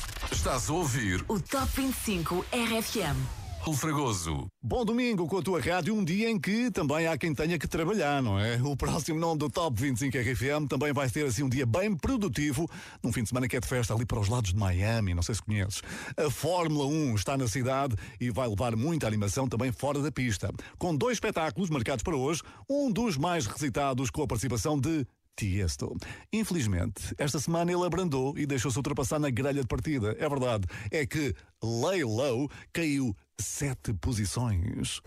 Estás 0.46 0.70
a 0.70 0.74
ouvir 0.74 1.24
O 1.26 1.40
Top 1.40 1.66
25 1.74 2.46
RFM. 2.52 3.46
Paulo 3.58 3.76
Fragoso. 3.76 4.46
Bom 4.62 4.84
domingo 4.84 5.26
com 5.26 5.38
a 5.38 5.42
tua 5.42 5.60
rádio, 5.60 5.92
um 5.92 6.04
dia 6.04 6.30
em 6.30 6.38
que 6.38 6.70
também 6.70 7.08
há 7.08 7.18
quem 7.18 7.34
tenha 7.34 7.58
que 7.58 7.66
trabalhar, 7.66 8.22
não 8.22 8.38
é? 8.38 8.54
O 8.62 8.76
próximo 8.76 9.18
nome 9.18 9.40
do 9.40 9.50
Top 9.50 9.74
25 9.82 10.16
RFM 10.16 10.68
também 10.68 10.92
vai 10.92 11.10
ter 11.10 11.26
assim 11.26 11.42
um 11.42 11.48
dia 11.48 11.66
bem 11.66 11.96
produtivo, 11.96 12.70
num 13.02 13.12
fim 13.12 13.24
de 13.24 13.30
semana 13.30 13.48
que 13.48 13.56
é 13.56 13.60
de 13.60 13.66
festa 13.66 13.92
ali 13.92 14.06
para 14.06 14.20
os 14.20 14.28
lados 14.28 14.52
de 14.52 14.56
Miami, 14.56 15.14
não 15.14 15.22
sei 15.22 15.34
se 15.34 15.42
conheces. 15.42 15.82
A 16.16 16.30
Fórmula 16.30 16.86
1 16.86 17.16
está 17.16 17.36
na 17.36 17.48
cidade 17.48 17.96
e 18.20 18.30
vai 18.30 18.46
levar 18.46 18.76
muita 18.76 19.08
animação 19.08 19.48
também 19.48 19.72
fora 19.72 19.98
da 19.98 20.12
pista, 20.12 20.48
com 20.78 20.94
dois 20.94 21.14
espetáculos 21.14 21.68
marcados 21.68 22.04
para 22.04 22.14
hoje, 22.14 22.42
um 22.70 22.88
dos 22.92 23.16
mais 23.16 23.46
recitados 23.46 24.10
com 24.10 24.22
a 24.22 24.28
participação 24.28 24.78
de 24.78 25.04
Tiesto. 25.36 25.94
Infelizmente, 26.32 27.14
esta 27.18 27.38
semana 27.38 27.70
ele 27.70 27.84
abrandou 27.84 28.36
e 28.38 28.46
deixou-se 28.46 28.76
ultrapassar 28.78 29.18
na 29.18 29.28
grelha 29.30 29.60
de 29.60 29.66
partida. 29.68 30.16
É 30.18 30.28
verdade, 30.28 30.66
é 30.90 31.04
que 31.06 31.34
Lay 31.62 32.02
Low 32.04 32.50
caiu 32.72 33.14
sete 33.38 33.92
posições. 33.94 35.00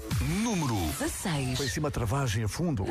Número 0.44 0.76
16. 1.00 1.58
Foi 1.58 1.66
em 1.66 1.70
cima 1.70 1.88
a 1.88 1.92
travagem 1.92 2.44
a 2.44 2.48
fundo. 2.48 2.86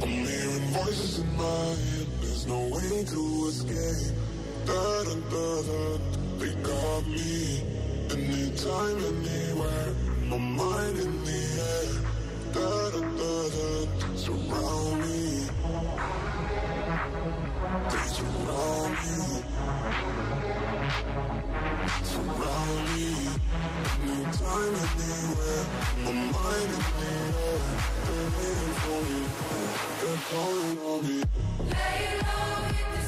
Hearing 0.00 0.72
voices 0.72 1.18
in 1.18 1.36
my 1.36 1.42
head, 1.42 2.06
there's 2.20 2.46
no 2.46 2.60
way 2.68 3.04
to 3.04 3.48
escape. 3.48 4.14
Da 4.64 5.04
da 5.04 5.14
da 5.32 5.62
da, 5.62 5.80
they 6.38 6.54
got 6.62 7.06
me. 7.08 7.87
Anytime, 8.10 8.98
anywhere, 9.04 9.94
my 10.24 10.38
mind 10.38 10.98
in 10.98 11.24
the 11.24 11.40
air. 11.60 11.88
Da 12.54 12.90
da 12.90 13.36
surround 14.16 15.00
me. 15.02 15.18
Surround 18.14 18.92
me. 18.98 19.14
Surround 22.02 22.80
me. 22.88 23.08
Anytime, 24.02 24.76
anywhere, 24.88 25.64
my 26.04 26.12
mind 26.12 26.70
in 26.76 26.82
the 26.96 27.08
air. 27.12 27.60
They're 28.06 28.30
waiting 28.36 28.74
for 28.82 29.00
me. 29.04 29.20
They're 30.00 30.22
calling 30.30 30.78
on 30.78 31.00
me. 31.06 31.18
Surround 31.18 31.60
me. 31.60 31.70
They're 31.70 32.22
calling 32.24 33.07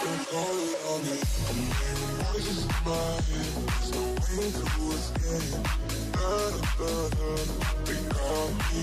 Surround 0.00 0.18
me. 0.18 0.24
They're 0.24 0.26
calling 0.32 0.74
on 0.88 1.02
me. 1.04 1.18
I'm 1.48 1.56
hearing 1.56 2.16
voices 2.24 2.64
in 2.64 2.70
my 2.86 2.96
head. 3.28 3.52
There's 3.68 3.90
no 3.94 4.02
way 4.36 4.50
to 4.52 4.66
escape. 4.96 5.64
Da 6.12 6.50
da 6.50 6.60
da 6.78 7.08
da. 7.16 7.30
They 7.84 8.00
got 8.14 8.50
me. 8.60 8.82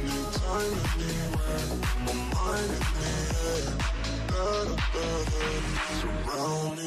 Anytime, 0.00 0.78
anywhere. 1.00 1.68
My 2.06 2.14
mind 2.34 2.72
in 2.76 2.80
the 2.94 3.10
air. 3.46 3.78
Da 4.28 4.64
da 4.64 4.76
da 4.94 5.06
da. 5.30 5.44
Surround 6.00 6.78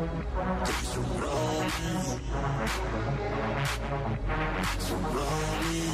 me. 0.00 0.08
They 0.64 0.72
surround 0.92 1.72
me. 1.78 1.92
Surround 4.78 5.58
me. 5.68 5.84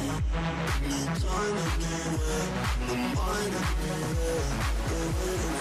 Anytime, 0.85 1.57
anywhere. 1.81 2.47
My 2.87 2.95
mind 3.15 3.53
in 3.53 3.65
the 3.79 3.93
air. 4.25 4.45
They're 4.87 5.11
waiting 5.17 5.55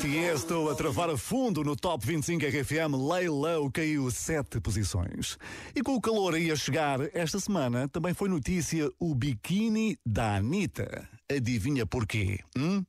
Tiesto 0.00 0.68
a 0.70 0.74
travar 0.74 1.10
a 1.10 1.16
fundo 1.16 1.64
no 1.64 1.74
Top 1.74 2.06
25 2.06 2.44
RFM, 2.44 2.94
Low 2.94 3.70
caiu 3.70 4.10
sete 4.10 4.60
posições. 4.60 5.36
E 5.74 5.82
com 5.82 5.94
o 5.94 6.00
calor 6.00 6.34
aí 6.34 6.50
a 6.50 6.56
chegar, 6.56 7.00
esta 7.12 7.40
semana 7.40 7.88
também 7.88 8.14
foi 8.14 8.28
notícia 8.28 8.90
o 9.00 9.14
biquíni 9.14 9.98
da 10.06 10.36
Anitta. 10.36 11.15
Adivinha 11.30 11.84
porquê? 11.84 12.38
Hum? 12.56 12.84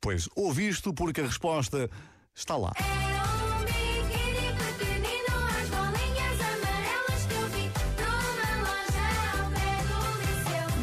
Pois, 0.00 0.28
ouvisto 0.34 0.94
porque 0.94 1.20
a 1.20 1.26
resposta 1.26 1.90
está 2.34 2.56
lá. 2.56 2.72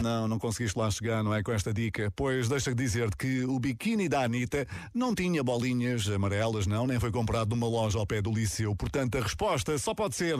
Não, 0.04 0.28
não 0.28 0.38
conseguiste 0.38 0.78
lá 0.78 0.92
chegar, 0.92 1.24
não 1.24 1.34
é? 1.34 1.42
Com 1.42 1.54
esta 1.54 1.74
dica. 1.74 2.12
Pois 2.16 2.50
deixa-me 2.50 2.76
dizer-te 2.76 3.16
que 3.16 3.46
o 3.46 3.58
biquíni 3.58 4.10
da 4.10 4.24
Anitta 4.24 4.68
não 4.94 5.16
tinha 5.16 5.42
bolinhas 5.42 6.10
amarelas, 6.10 6.68
não, 6.68 6.86
nem 6.86 7.00
foi 7.00 7.10
comprado 7.10 7.52
numa 7.52 7.68
loja 7.68 7.98
ao 7.98 8.06
pé 8.06 8.22
do 8.22 8.32
liceu. 8.32 8.76
Portanto, 8.76 9.18
a 9.18 9.22
resposta 9.22 9.78
só 9.78 9.96
pode 9.96 10.16
ser. 10.16 10.36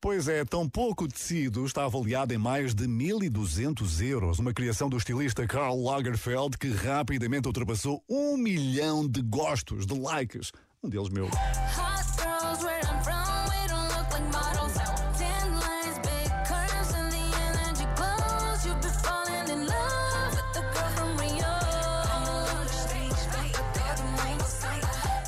Pois 0.00 0.28
é, 0.28 0.44
tão 0.44 0.68
pouco 0.68 1.08
tecido 1.08 1.66
está 1.66 1.84
avaliado 1.84 2.32
em 2.32 2.38
mais 2.38 2.72
de 2.72 2.86
1.200 2.86 4.00
euros. 4.06 4.38
Uma 4.38 4.54
criação 4.54 4.88
do 4.88 4.96
estilista 4.96 5.44
Karl 5.44 5.82
Lagerfeld 5.82 6.56
que 6.56 6.68
rapidamente 6.68 7.48
ultrapassou 7.48 8.04
um 8.08 8.36
milhão 8.36 9.08
de 9.08 9.20
gostos, 9.20 9.84
de 9.84 9.98
likes. 9.98 10.52
Um 10.84 10.88
deles 10.88 11.08
meu. 11.08 11.28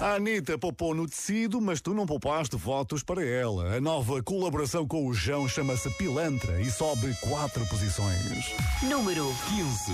A 0.00 0.14
Anitta 0.14 0.56
poupou 0.56 0.94
no 0.94 1.06
tecido, 1.06 1.60
mas 1.60 1.82
tu 1.82 1.92
não 1.92 2.06
poupaste 2.06 2.56
votos 2.56 3.02
para 3.02 3.22
ela. 3.22 3.76
A 3.76 3.80
nova 3.82 4.22
colaboração 4.22 4.88
com 4.88 5.06
o 5.06 5.12
João 5.12 5.46
chama-se 5.46 5.90
Pilantra 5.90 6.58
e 6.58 6.70
sobe 6.70 7.14
quatro 7.20 7.66
posições. 7.66 8.54
Número 8.82 9.26
15. 9.50 9.92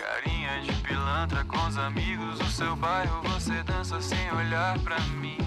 Carinha 0.00 0.60
de 0.60 0.72
pilantra 0.82 1.44
com 1.44 1.68
os 1.68 1.78
amigos 1.78 2.40
do 2.40 2.50
seu 2.50 2.74
bairro, 2.74 3.22
você 3.28 3.62
dança 3.62 4.02
sem 4.02 4.32
olhar 4.32 4.76
pra 4.80 4.98
mim. 4.98 5.38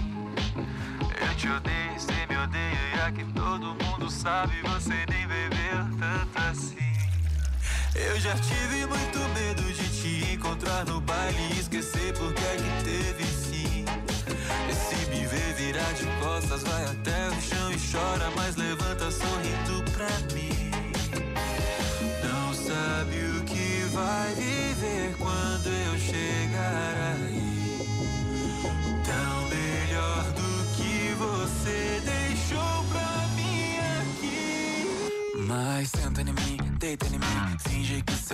Eu 1.20 1.36
te 1.36 1.48
odeio, 1.48 2.00
cê 2.00 2.26
me 2.30 2.36
odeia, 2.38 2.78
e 2.96 3.00
aqui 3.00 3.24
todo 3.34 3.76
mundo 3.84 4.10
sabe, 4.10 4.54
você 4.62 5.04
nem 5.10 5.28
bebeu 5.28 5.98
tanto 5.98 6.38
assim. 6.50 6.78
Eu 7.94 8.18
já 8.18 8.34
tive 8.36 8.86
muito 8.86 9.18
medo 9.34 9.62
de 9.62 9.73
encontrar 10.34 10.84
no 10.86 11.00
baile 11.00 11.54
e 11.54 11.60
esquecer 11.60 12.12
porque 12.14 12.42
é 12.42 12.56
que 12.56 12.84
teve 12.84 13.24
sim. 13.24 13.84
E 14.68 14.74
se 14.74 15.10
me 15.10 15.26
ver 15.26 15.54
virar 15.54 15.92
de 15.92 16.04
costas, 16.20 16.62
vai 16.62 16.84
até 16.84 17.28
o 17.28 17.40
chão 17.40 17.70
e 17.72 17.76
chora, 17.92 18.30
mas 18.36 18.56
levanta 18.56 19.10
sorrindo 19.10 19.33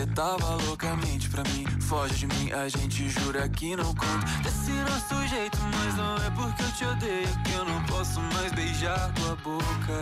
tava 0.07 0.57
loucamente 0.66 1.28
pra 1.28 1.42
mim. 1.44 1.64
Foge 1.80 2.14
de 2.14 2.26
mim, 2.26 2.53
a 2.53 2.68
gente 2.68 3.09
jura 3.09 3.48
que 3.48 3.76
não 3.76 3.94
conta. 3.94 4.26
Desse 4.42 4.72
nosso 4.72 5.28
jeito, 5.28 5.59
mas 5.76 5.96
não 5.96 6.16
é 6.16 6.30
porque 6.30 6.62
eu 6.62 6.72
te 6.72 6.84
odeio 6.84 7.28
que 7.44 7.53
eu 7.53 7.64
não 7.64 7.82
posso 7.84 8.20
mais 8.20 8.53
beijar 8.53 9.12
tua 9.14 9.36
boca. 9.36 10.01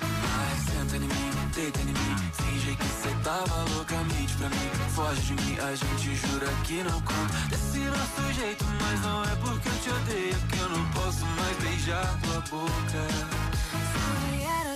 Ai, 0.00 0.56
senta 0.60 0.96
em 0.96 1.00
mim, 1.00 1.30
deita 1.54 1.80
em 1.80 1.86
mim, 1.86 2.16
finge 2.32 2.76
que 2.76 2.84
cê 2.84 3.14
tava 3.22 3.64
loucamente 3.74 4.34
pra 4.34 4.48
mim. 4.48 4.70
Foge 4.94 5.20
de 5.20 5.34
mim, 5.34 5.58
a 5.58 5.74
gente 5.74 6.14
jura 6.14 6.46
que 6.64 6.82
não 6.82 7.00
conta. 7.02 7.34
Desse 7.50 7.78
nosso 7.78 8.32
jeito, 8.32 8.64
mas 8.80 9.00
não 9.00 9.22
é 9.22 9.36
porque 9.36 9.68
eu 9.68 9.78
te 9.82 9.90
odeio 9.90 10.36
que 10.48 10.58
eu 10.58 10.68
não 10.68 10.84
posso 10.90 11.24
mais 11.26 11.56
beijar 11.58 12.18
tua 12.22 12.40
boca. 12.50 13.46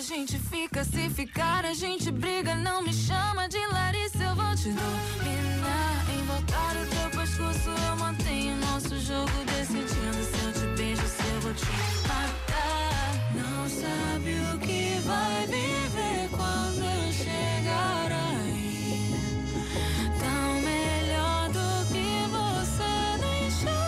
A 0.01 0.03
gente 0.03 0.39
fica, 0.39 0.83
se 0.83 1.11
ficar 1.11 1.67
a 1.67 1.75
gente 1.75 2.11
briga. 2.11 2.55
Não 2.55 2.81
me 2.83 2.91
chama 2.91 3.47
de 3.47 3.59
Larissa, 3.67 4.25
eu 4.25 4.35
vou 4.35 4.57
te 4.57 4.71
dominar. 4.71 6.07
Em 6.09 6.23
voltar 6.25 6.75
o 6.75 6.87
teu 6.87 7.11
pescoço 7.21 7.69
eu 7.69 7.97
mantenho 7.97 8.57
nosso 8.57 8.99
jogo 8.99 9.31
decidindo 9.45 10.25
se 10.25 10.43
eu 10.43 10.53
te 10.55 10.67
beijo, 10.75 11.07
se 11.07 11.23
eu 11.23 11.41
vou 11.43 11.53
te 11.53 11.67
matar. 12.09 13.13
Não 13.35 13.69
sabe 13.69 14.41
o 14.55 14.59
que 14.61 15.01
vai 15.05 15.47
viver 15.47 16.31
quando 16.31 16.83
eu 16.83 17.13
chegar 17.13 18.11
aí. 18.11 19.15
Tão 20.19 20.63
melhor 20.63 21.51
do 21.51 21.85
que 21.93 22.25
você 22.39 23.19
deixou. 23.21 23.85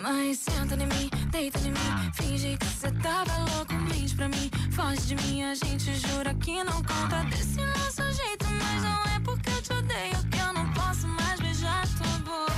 Mas 0.00 0.38
senta 0.38 0.76
em 0.76 0.86
mim, 0.86 1.10
deita 1.32 1.58
em 1.60 1.70
mim, 1.70 2.12
finge 2.12 2.58
que 2.58 2.66
cê 2.66 2.90
tava 3.02 3.32
louco, 3.38 3.72
mente 3.72 4.14
pra 4.14 4.28
mim. 4.28 4.50
Foge 4.70 5.00
de 5.00 5.16
mim, 5.16 5.42
a 5.42 5.54
gente 5.54 5.94
jura 5.94 6.34
que 6.34 6.62
não 6.62 6.82
conta 6.84 7.24
desse 7.30 7.58
nosso 7.58 8.02
jeito. 8.12 8.44
Mas 8.60 8.82
não 8.82 9.02
é 9.16 9.20
porque 9.24 9.50
eu 9.50 9.62
te 9.62 9.72
odeio 9.72 10.18
que 10.30 10.38
eu 10.38 10.52
não 10.52 10.70
posso 10.74 11.08
mais 11.08 11.40
beijar 11.40 11.88
tua 11.96 12.18
boca. 12.18 12.52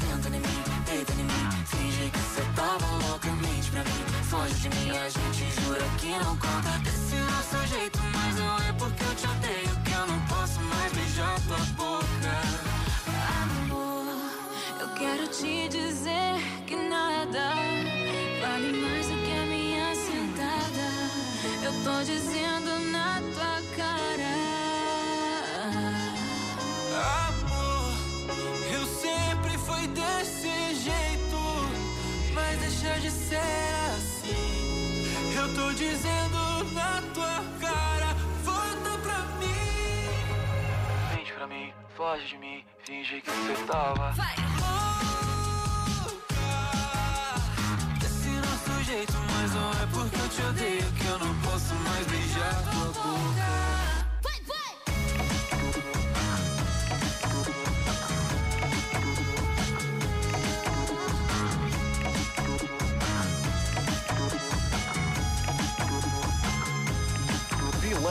Senta 0.00 0.28
em 0.28 0.40
mim, 0.40 0.64
deita 0.86 1.12
em 1.12 1.24
mim, 1.24 1.64
finge 1.66 2.10
que 2.10 2.18
cê 2.18 2.42
tava 2.56 2.86
loucamente 3.06 3.70
pra 3.70 3.84
mim. 3.84 4.04
Foge 4.28 4.54
de 4.54 4.68
mim, 4.70 4.90
a 4.90 5.08
gente 5.08 5.62
jura 5.62 5.84
que 5.98 6.10
não 6.18 6.36
conta 6.36 6.78
desse 6.82 7.14
nosso 7.14 7.66
jeito. 7.68 7.98
Mas 8.12 8.36
não 8.40 8.58
é 8.58 8.72
porque 8.72 9.04
eu 9.04 9.14
te 9.14 9.26
odeio 9.28 9.82
que 9.84 9.92
eu 9.92 10.06
não 10.08 10.20
posso 10.26 10.60
mais 10.60 10.92
beijar 10.92 11.40
tua 11.46 11.58
boca. 11.76 12.73
Te 15.44 15.68
dizer 15.68 16.40
que 16.66 16.74
nada 16.74 17.52
vale 18.40 18.72
mais 18.80 19.06
do 19.08 19.14
que 19.26 19.30
a 19.30 19.44
minha 19.44 19.94
sentada. 19.94 20.88
Eu 21.62 21.72
tô 21.84 22.02
dizendo 22.02 22.80
na 22.90 23.20
tua 23.34 23.60
cara. 23.76 24.36
Amor, 27.28 27.92
eu 28.72 28.86
sempre 28.86 29.58
fui 29.58 29.86
desse 29.88 30.74
jeito, 30.76 31.36
mas 32.32 32.58
deixa 32.60 33.00
de 33.00 33.10
ser 33.10 33.36
assim. 33.98 35.04
Eu 35.36 35.54
tô 35.54 35.74
dizendo 35.74 36.64
na 36.72 37.02
tua 37.12 37.44
cara, 37.60 38.16
volta 38.42 38.98
pra 39.02 39.18
mim. 39.40 41.14
Vem 41.14 41.26
pra 41.34 41.46
mim, 41.46 41.70
foge 41.94 42.28
de 42.28 42.38
mim, 42.38 42.64
finge 42.86 43.20
que 43.20 43.30
você 43.30 43.62
tava. 43.66 44.10
Vai! 44.12 44.83
Jeito, 48.94 49.12
mas 49.32 49.52
não 49.54 49.70
é 49.72 49.86
porque 49.92 50.16
eu 50.16 50.28
te 50.28 50.42
odeio 50.42 50.92
que 50.92 51.06
eu 51.06 51.18
não 51.18 51.34
posso 51.40 51.74
mais 51.74 52.06
beijar 52.06 52.62
tua 52.70 53.02
boca. 53.02 53.83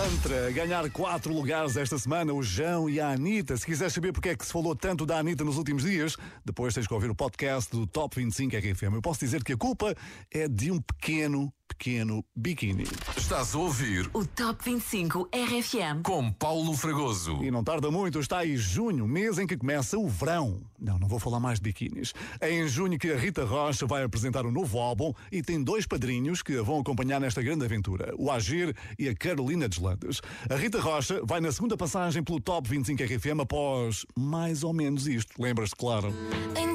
Pilantra, 0.03 0.47
a 0.47 0.51
ganhar 0.51 0.89
quatro 0.89 1.33
lugares 1.33 1.77
esta 1.77 1.97
semana, 1.97 2.33
o 2.33 2.43
João 2.43 2.89
e 2.89 2.99
a 2.99 3.11
Anitta. 3.11 3.55
Se 3.55 3.65
quiseres 3.65 3.93
saber 3.93 4.11
porque 4.11 4.29
é 4.29 4.35
que 4.35 4.45
se 4.45 4.51
falou 4.51 4.75
tanto 4.75 5.05
da 5.05 5.17
Anitta 5.17 5.45
nos 5.45 5.57
últimos 5.57 5.83
dias, 5.83 6.17
depois 6.43 6.73
tens 6.73 6.85
que 6.85 6.93
ouvir 6.93 7.09
o 7.09 7.15
podcast 7.15 7.71
do 7.71 7.87
Top 7.87 8.13
25 8.13 8.53
RFM. 8.57 8.95
Eu 8.95 9.01
posso 9.01 9.21
dizer 9.21 9.41
que 9.45 9.53
a 9.53 9.57
culpa 9.57 9.95
é 10.29 10.49
de 10.49 10.71
um 10.71 10.81
pequeno, 10.81 11.53
pequeno 11.67 12.23
biquíni. 12.35 12.83
Estás 13.17 13.55
a 13.55 13.57
ouvir 13.57 14.09
O 14.13 14.25
Top 14.25 14.63
25 14.63 15.29
RFM. 15.33 16.01
com 16.03 16.31
Paulo 16.31 16.73
Fragoso. 16.75 17.43
E 17.43 17.49
não 17.49 17.63
tarda 17.63 17.89
muito, 17.89 18.19
está 18.19 18.39
aí 18.39 18.55
junho, 18.57 19.07
mês 19.07 19.37
em 19.37 19.47
que 19.47 19.57
começa 19.57 19.97
o 19.97 20.07
verão. 20.07 20.61
Não, 20.79 20.99
não 20.99 21.07
vou 21.07 21.19
falar 21.19 21.39
mais 21.39 21.59
de 21.59 21.63
biquínis. 21.63 22.13
É 22.39 22.51
em 22.51 22.67
junho 22.67 22.99
que 22.99 23.11
a 23.11 23.17
Rita 23.17 23.45
Rocha 23.45 23.85
vai 23.85 24.03
apresentar 24.03 24.45
um 24.45 24.51
novo 24.51 24.77
álbum 24.79 25.13
e 25.31 25.41
tem 25.41 25.63
dois 25.63 25.85
padrinhos 25.87 26.41
que 26.41 26.57
a 26.57 26.61
vão 26.61 26.79
acompanhar 26.79 27.19
nesta 27.19 27.41
grande 27.41 27.65
aventura, 27.65 28.13
o 28.17 28.29
Agir 28.29 28.75
e 28.99 29.07
a 29.07 29.15
Carolina 29.15 29.67
Deslandes. 29.69 30.21
A 30.49 30.55
Rita 30.55 30.79
Rocha 30.79 31.21
vai 31.23 31.39
na 31.39 31.51
segunda 31.51 31.77
passagem 31.77 32.23
pelo 32.23 32.39
Top 32.41 32.67
25 32.69 33.03
RFM 33.03 33.39
após 33.41 34.05
mais 34.17 34.63
ou 34.63 34.73
menos 34.73 35.07
isto. 35.07 35.41
Lembras-te, 35.41 35.75
claro? 35.75 36.13
Então 36.51 36.72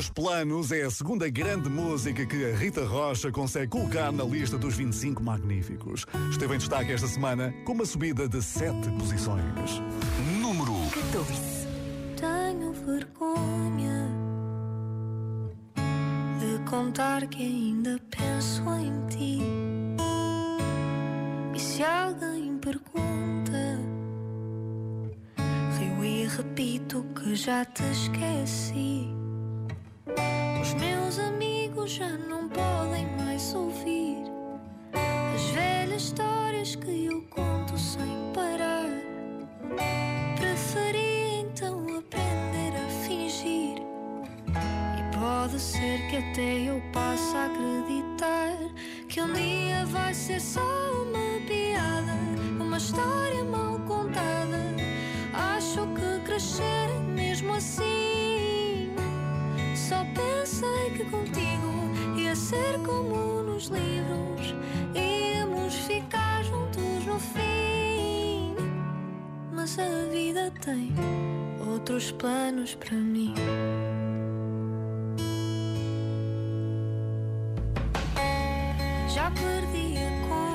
Outros 0.00 0.14
Planos 0.14 0.72
é 0.72 0.80
a 0.80 0.90
segunda 0.90 1.28
grande 1.28 1.68
música 1.68 2.24
que 2.24 2.46
a 2.46 2.56
Rita 2.56 2.86
Rocha 2.86 3.30
consegue 3.30 3.66
colocar 3.66 4.10
na 4.10 4.24
lista 4.24 4.56
dos 4.56 4.74
25 4.74 5.22
magníficos. 5.22 6.06
Esteve 6.30 6.54
em 6.54 6.58
destaque 6.58 6.90
esta 6.90 7.06
semana 7.06 7.54
com 7.66 7.72
uma 7.72 7.84
subida 7.84 8.26
de 8.26 8.40
7 8.40 8.90
posições. 8.98 9.44
Número 10.40 10.72
14. 10.90 11.68
Tenho 12.16 12.72
vergonha 12.72 14.08
de 16.38 16.70
contar 16.70 17.26
que 17.26 17.42
ainda 17.42 18.00
penso 18.08 18.62
em 18.70 19.06
ti. 19.08 19.42
E 21.54 21.60
se 21.60 21.82
alguém 21.82 22.56
pergunta, 22.56 23.78
rio 25.78 26.02
e 26.02 26.26
repito 26.26 27.04
que 27.14 27.34
já 27.34 27.66
te 27.66 27.82
esqueci. 27.82 29.19
Os 30.60 30.74
meus 30.74 31.18
amigos 31.18 31.92
já 31.92 32.08
não 32.08 32.48
podem 32.48 33.06
mais 33.16 33.54
ouvir 33.54 34.24
as 34.92 35.42
velhas 35.50 36.02
histórias 36.02 36.76
que 36.76 37.06
eu 37.06 37.22
conto 37.30 37.78
sem 37.78 38.32
parar. 38.34 38.90
Preferi 40.36 41.40
então 41.40 41.98
aprender 41.98 42.72
a 42.76 42.88
fingir. 43.04 43.78
E 44.98 45.16
pode 45.16 45.58
ser 45.58 46.06
que 46.08 46.16
até 46.16 46.68
eu 46.68 46.82
passe 46.92 47.36
a 47.36 47.46
acreditar 47.46 48.58
que 49.08 49.20
um 49.20 49.32
dia 49.32 49.84
vai 49.86 50.14
ser 50.14 50.40
só 50.40 50.60
uma 50.60 51.40
piada, 51.46 52.16
uma 52.60 52.76
história 52.76 53.42
mal 53.44 53.78
contada. 53.80 54.76
Acho 55.32 55.86
que 55.94 56.24
crescer 56.24 56.62
é 56.62 56.98
mesmo 56.98 57.54
assim. 57.54 58.49
Só 59.90 60.04
pensei 60.14 60.90
que 60.96 61.04
contigo 61.06 62.16
ia 62.16 62.36
ser 62.36 62.78
como 62.86 63.42
nos 63.42 63.66
livros, 63.70 64.54
íamos 64.94 65.74
ficar 65.74 66.44
juntos 66.44 67.04
no 67.06 67.18
fim. 67.18 68.54
Mas 69.52 69.76
a 69.80 70.08
vida 70.12 70.52
tem 70.64 70.94
outros 71.68 72.12
planos 72.12 72.76
para 72.76 72.96
mim. 72.96 73.34
Já 79.12 79.28
perdi 79.32 79.96
a 79.98 80.28
conta 80.28 80.49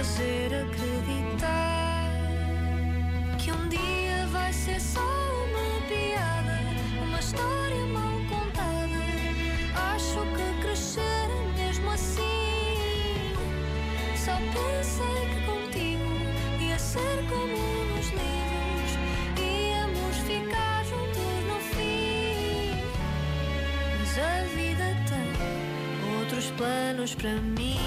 para 0.00 0.04
te 0.04 0.04
fazer 0.04 0.54
acreditar. 0.54 2.10
só 4.78 5.00
uma 5.00 5.86
piada, 5.88 6.58
uma 7.02 7.18
história 7.18 7.86
mal 7.86 8.18
contada. 8.28 9.00
Acho 9.94 10.20
que 10.34 10.62
crescer 10.62 11.00
é 11.00 11.62
mesmo 11.62 11.90
assim. 11.90 13.34
Só 14.16 14.36
pensei 14.36 15.28
que 15.30 15.40
contigo 15.46 16.10
ia 16.60 16.78
ser 16.78 17.24
como 17.28 17.58
nos 17.94 18.08
livros, 18.10 18.92
íamos 19.38 20.16
ficar 20.26 20.84
juntos 20.84 21.44
no 21.48 21.58
fim. 21.74 22.82
Mas 23.98 24.18
a 24.18 24.44
vida 24.54 24.96
tem 25.08 26.18
outros 26.18 26.50
planos 26.52 27.14
para 27.14 27.34
mim. 27.36 27.79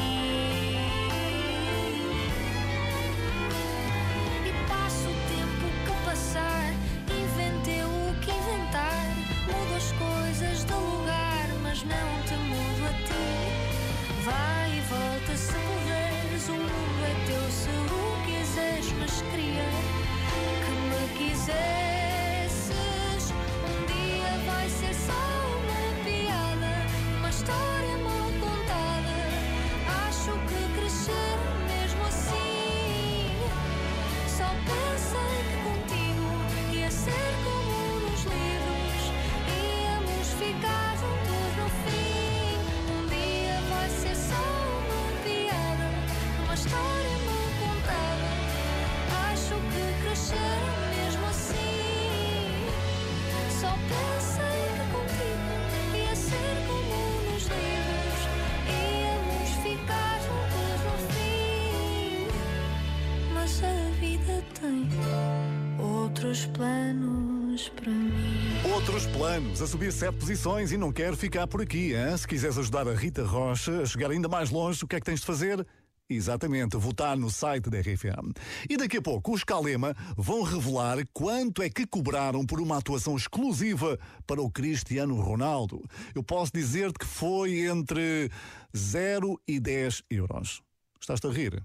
Planos, 69.13 69.61
a 69.61 69.67
subir 69.67 69.91
sete 69.91 70.15
posições 70.17 70.71
e 70.71 70.77
não 70.77 70.91
quero 70.91 71.15
ficar 71.15 71.45
por 71.45 71.61
aqui. 71.61 71.93
Hein? 71.93 72.17
Se 72.17 72.27
quiseres 72.27 72.57
ajudar 72.57 72.87
a 72.87 72.95
Rita 72.95 73.23
Rocha 73.23 73.81
a 73.81 73.85
chegar 73.85 74.09
ainda 74.09 74.27
mais 74.27 74.49
longe, 74.49 74.83
o 74.83 74.87
que 74.87 74.95
é 74.95 74.99
que 74.99 75.05
tens 75.05 75.19
de 75.19 75.25
fazer? 75.25 75.65
Exatamente, 76.09 76.75
votar 76.77 77.15
no 77.15 77.29
site 77.29 77.69
da 77.69 77.79
RFM. 77.79 78.33
E 78.69 78.75
daqui 78.75 78.97
a 78.97 79.01
pouco 79.01 79.33
os 79.33 79.43
Calema 79.43 79.95
vão 80.17 80.41
revelar 80.41 80.97
quanto 81.13 81.61
é 81.61 81.69
que 81.69 81.85
cobraram 81.85 82.45
por 82.45 82.59
uma 82.59 82.77
atuação 82.77 83.15
exclusiva 83.15 83.97
para 84.27 84.41
o 84.41 84.49
Cristiano 84.49 85.15
Ronaldo. 85.21 85.81
Eu 86.13 86.23
posso 86.23 86.51
dizer-te 86.53 86.99
que 86.99 87.05
foi 87.05 87.67
entre 87.67 88.29
0 88.75 89.39
e 89.47 89.59
10 89.59 90.03
euros. 90.09 90.61
Estás-te 90.99 91.27
a 91.27 91.31
rir? 91.31 91.63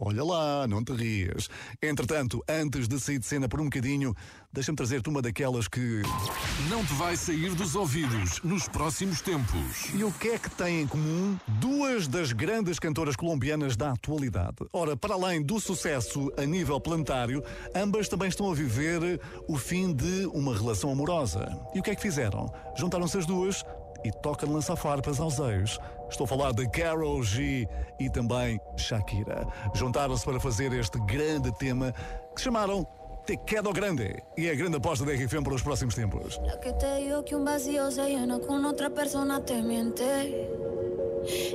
Olha 0.00 0.22
lá, 0.22 0.64
não 0.68 0.84
te 0.84 0.92
rias. 0.92 1.48
Entretanto, 1.82 2.40
antes 2.48 2.86
de 2.86 3.00
sair 3.00 3.18
de 3.18 3.26
cena 3.26 3.48
por 3.48 3.60
um 3.60 3.64
bocadinho, 3.64 4.14
deixa-me 4.52 4.76
trazer-te 4.76 5.08
uma 5.08 5.20
daquelas 5.20 5.66
que. 5.66 6.02
Não 6.70 6.86
te 6.86 6.92
vai 6.92 7.16
sair 7.16 7.52
dos 7.56 7.74
ouvidos 7.74 8.40
nos 8.44 8.68
próximos 8.68 9.20
tempos. 9.20 9.92
E 9.92 10.04
o 10.04 10.12
que 10.12 10.28
é 10.28 10.38
que 10.38 10.48
têm 10.50 10.82
em 10.82 10.86
comum 10.86 11.36
duas 11.60 12.06
das 12.06 12.30
grandes 12.30 12.78
cantoras 12.78 13.16
colombianas 13.16 13.76
da 13.76 13.90
atualidade? 13.90 14.58
Ora, 14.72 14.96
para 14.96 15.14
além 15.14 15.42
do 15.42 15.58
sucesso 15.58 16.32
a 16.36 16.46
nível 16.46 16.80
planetário, 16.80 17.42
ambas 17.74 18.08
também 18.08 18.28
estão 18.28 18.48
a 18.48 18.54
viver 18.54 19.20
o 19.48 19.58
fim 19.58 19.92
de 19.92 20.26
uma 20.26 20.56
relação 20.56 20.92
amorosa. 20.92 21.48
E 21.74 21.80
o 21.80 21.82
que 21.82 21.90
é 21.90 21.96
que 21.96 22.02
fizeram? 22.02 22.46
Juntaram-se 22.76 23.18
as 23.18 23.26
duas 23.26 23.64
e 24.04 24.10
tocam 24.10 24.52
lançar 24.52 24.76
farpas 24.76 25.20
aos 25.20 25.38
ex. 25.38 25.78
Estou 26.10 26.24
a 26.24 26.28
falar 26.28 26.52
de 26.52 26.68
Carol 26.68 27.22
G 27.22 27.68
e 27.98 28.08
também 28.10 28.60
Shakira. 28.76 29.46
Juntaram-se 29.74 30.24
para 30.24 30.40
fazer 30.40 30.72
este 30.72 30.98
grande 31.00 31.52
tema 31.58 31.92
que 32.34 32.40
chamaram 32.40 32.86
Te 33.26 33.36
Quedo 33.36 33.72
Grande 33.72 34.22
e 34.36 34.46
é 34.46 34.52
a 34.52 34.54
grande 34.54 34.76
aposta 34.76 35.04
da 35.04 35.12
RFM 35.12 35.42
para 35.42 35.54
os 35.54 35.62
próximos 35.62 35.94
tempos. 35.94 36.40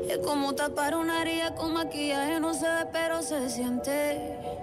Es 0.08 0.20
como 0.20 0.54
tapar 0.54 0.96
una 0.96 1.22
herida 1.22 1.56
con 1.56 1.74
maquillaje, 1.74 2.40
no 2.40 2.52
pero 2.92 3.22
se 3.22 3.50
siente. 3.50 4.63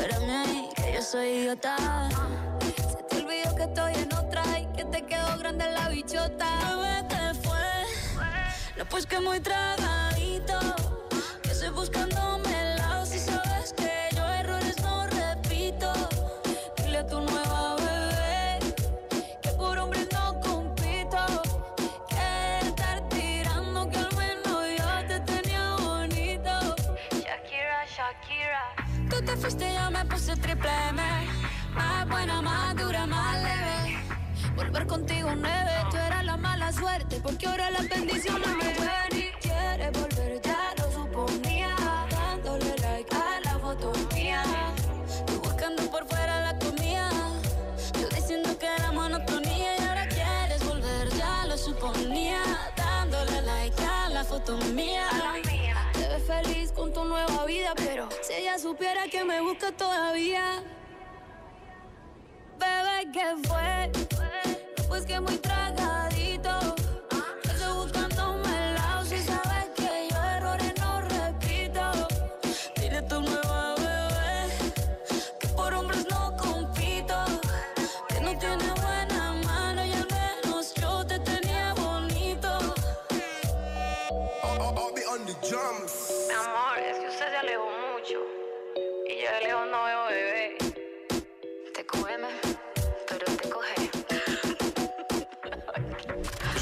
Espérame 0.00 0.70
que 0.74 0.94
yo 0.94 1.02
soy 1.02 1.28
idiota. 1.28 1.76
Se 2.60 3.02
te 3.02 3.16
olvidó 3.22 3.54
que 3.54 3.64
estoy 3.64 3.94
en 3.96 4.14
otra 4.14 4.42
y 4.58 4.66
que 4.74 4.84
te 4.86 5.04
quedó 5.04 5.36
grande 5.38 5.70
la 5.70 5.90
bichota. 5.90 7.04
Te 7.06 7.34
fue. 7.34 7.58
No, 8.78 8.86
pues 8.86 9.04
que 9.04 9.20
muy 9.20 9.40
tragadito. 9.40 10.58
Que 11.42 11.50
estoy 11.50 11.68
buscándome 11.68 12.48
el 12.48 12.49
buena, 32.10 32.42
más 32.42 32.76
dura, 32.76 33.06
más 33.06 33.42
leve. 33.42 33.98
Volver 34.56 34.86
contigo 34.86 35.30
nueve, 35.34 35.70
tú 35.90 35.96
eras 35.96 36.24
la 36.24 36.36
mala 36.36 36.72
suerte, 36.72 37.20
porque 37.22 37.46
ahora 37.46 37.70
las 37.70 37.88
bendiciones 37.88 38.48
me 38.56 38.74
llueven 38.74 39.12
y 39.12 39.30
quieres 39.40 39.92
volver, 39.92 40.40
ya 40.42 40.74
lo 40.78 40.92
suponía, 40.92 41.74
dándole 42.10 42.74
like 42.78 43.14
a 43.14 43.40
la 43.44 43.58
foto 43.58 43.92
mía. 44.14 44.42
Tú 45.26 45.40
buscando 45.40 45.82
por 45.90 46.06
fuera 46.08 46.40
la 46.40 46.58
comida, 46.58 47.10
yo 48.00 48.08
diciendo 48.08 48.58
que 48.58 48.66
era 48.66 48.92
monotonía 48.92 49.78
y 49.78 49.82
ahora 49.82 50.08
quieres 50.08 50.64
volver, 50.66 51.08
ya 51.10 51.46
lo 51.46 51.56
suponía, 51.56 52.42
dándole 52.76 53.42
like 53.42 53.82
a 53.82 54.08
la 54.08 54.24
foto 54.24 54.56
mía. 54.74 55.06
Te 55.92 56.08
ves 56.08 56.26
feliz 56.26 56.72
con 56.72 56.92
tu 56.92 57.04
nueva 57.04 57.44
vida, 57.46 57.72
pero 57.76 58.08
si 58.22 58.34
ella 58.34 58.58
supiera 58.58 59.04
que 59.08 59.24
me 59.24 59.40
busca 59.40 59.70
todavía. 59.72 60.62
Bebé, 63.00 63.12
¿qué 63.12 63.48
fue? 63.48 63.90
Pues 64.88 65.06
que 65.06 65.20
muy 65.20 65.36
tragadito. 65.38 65.99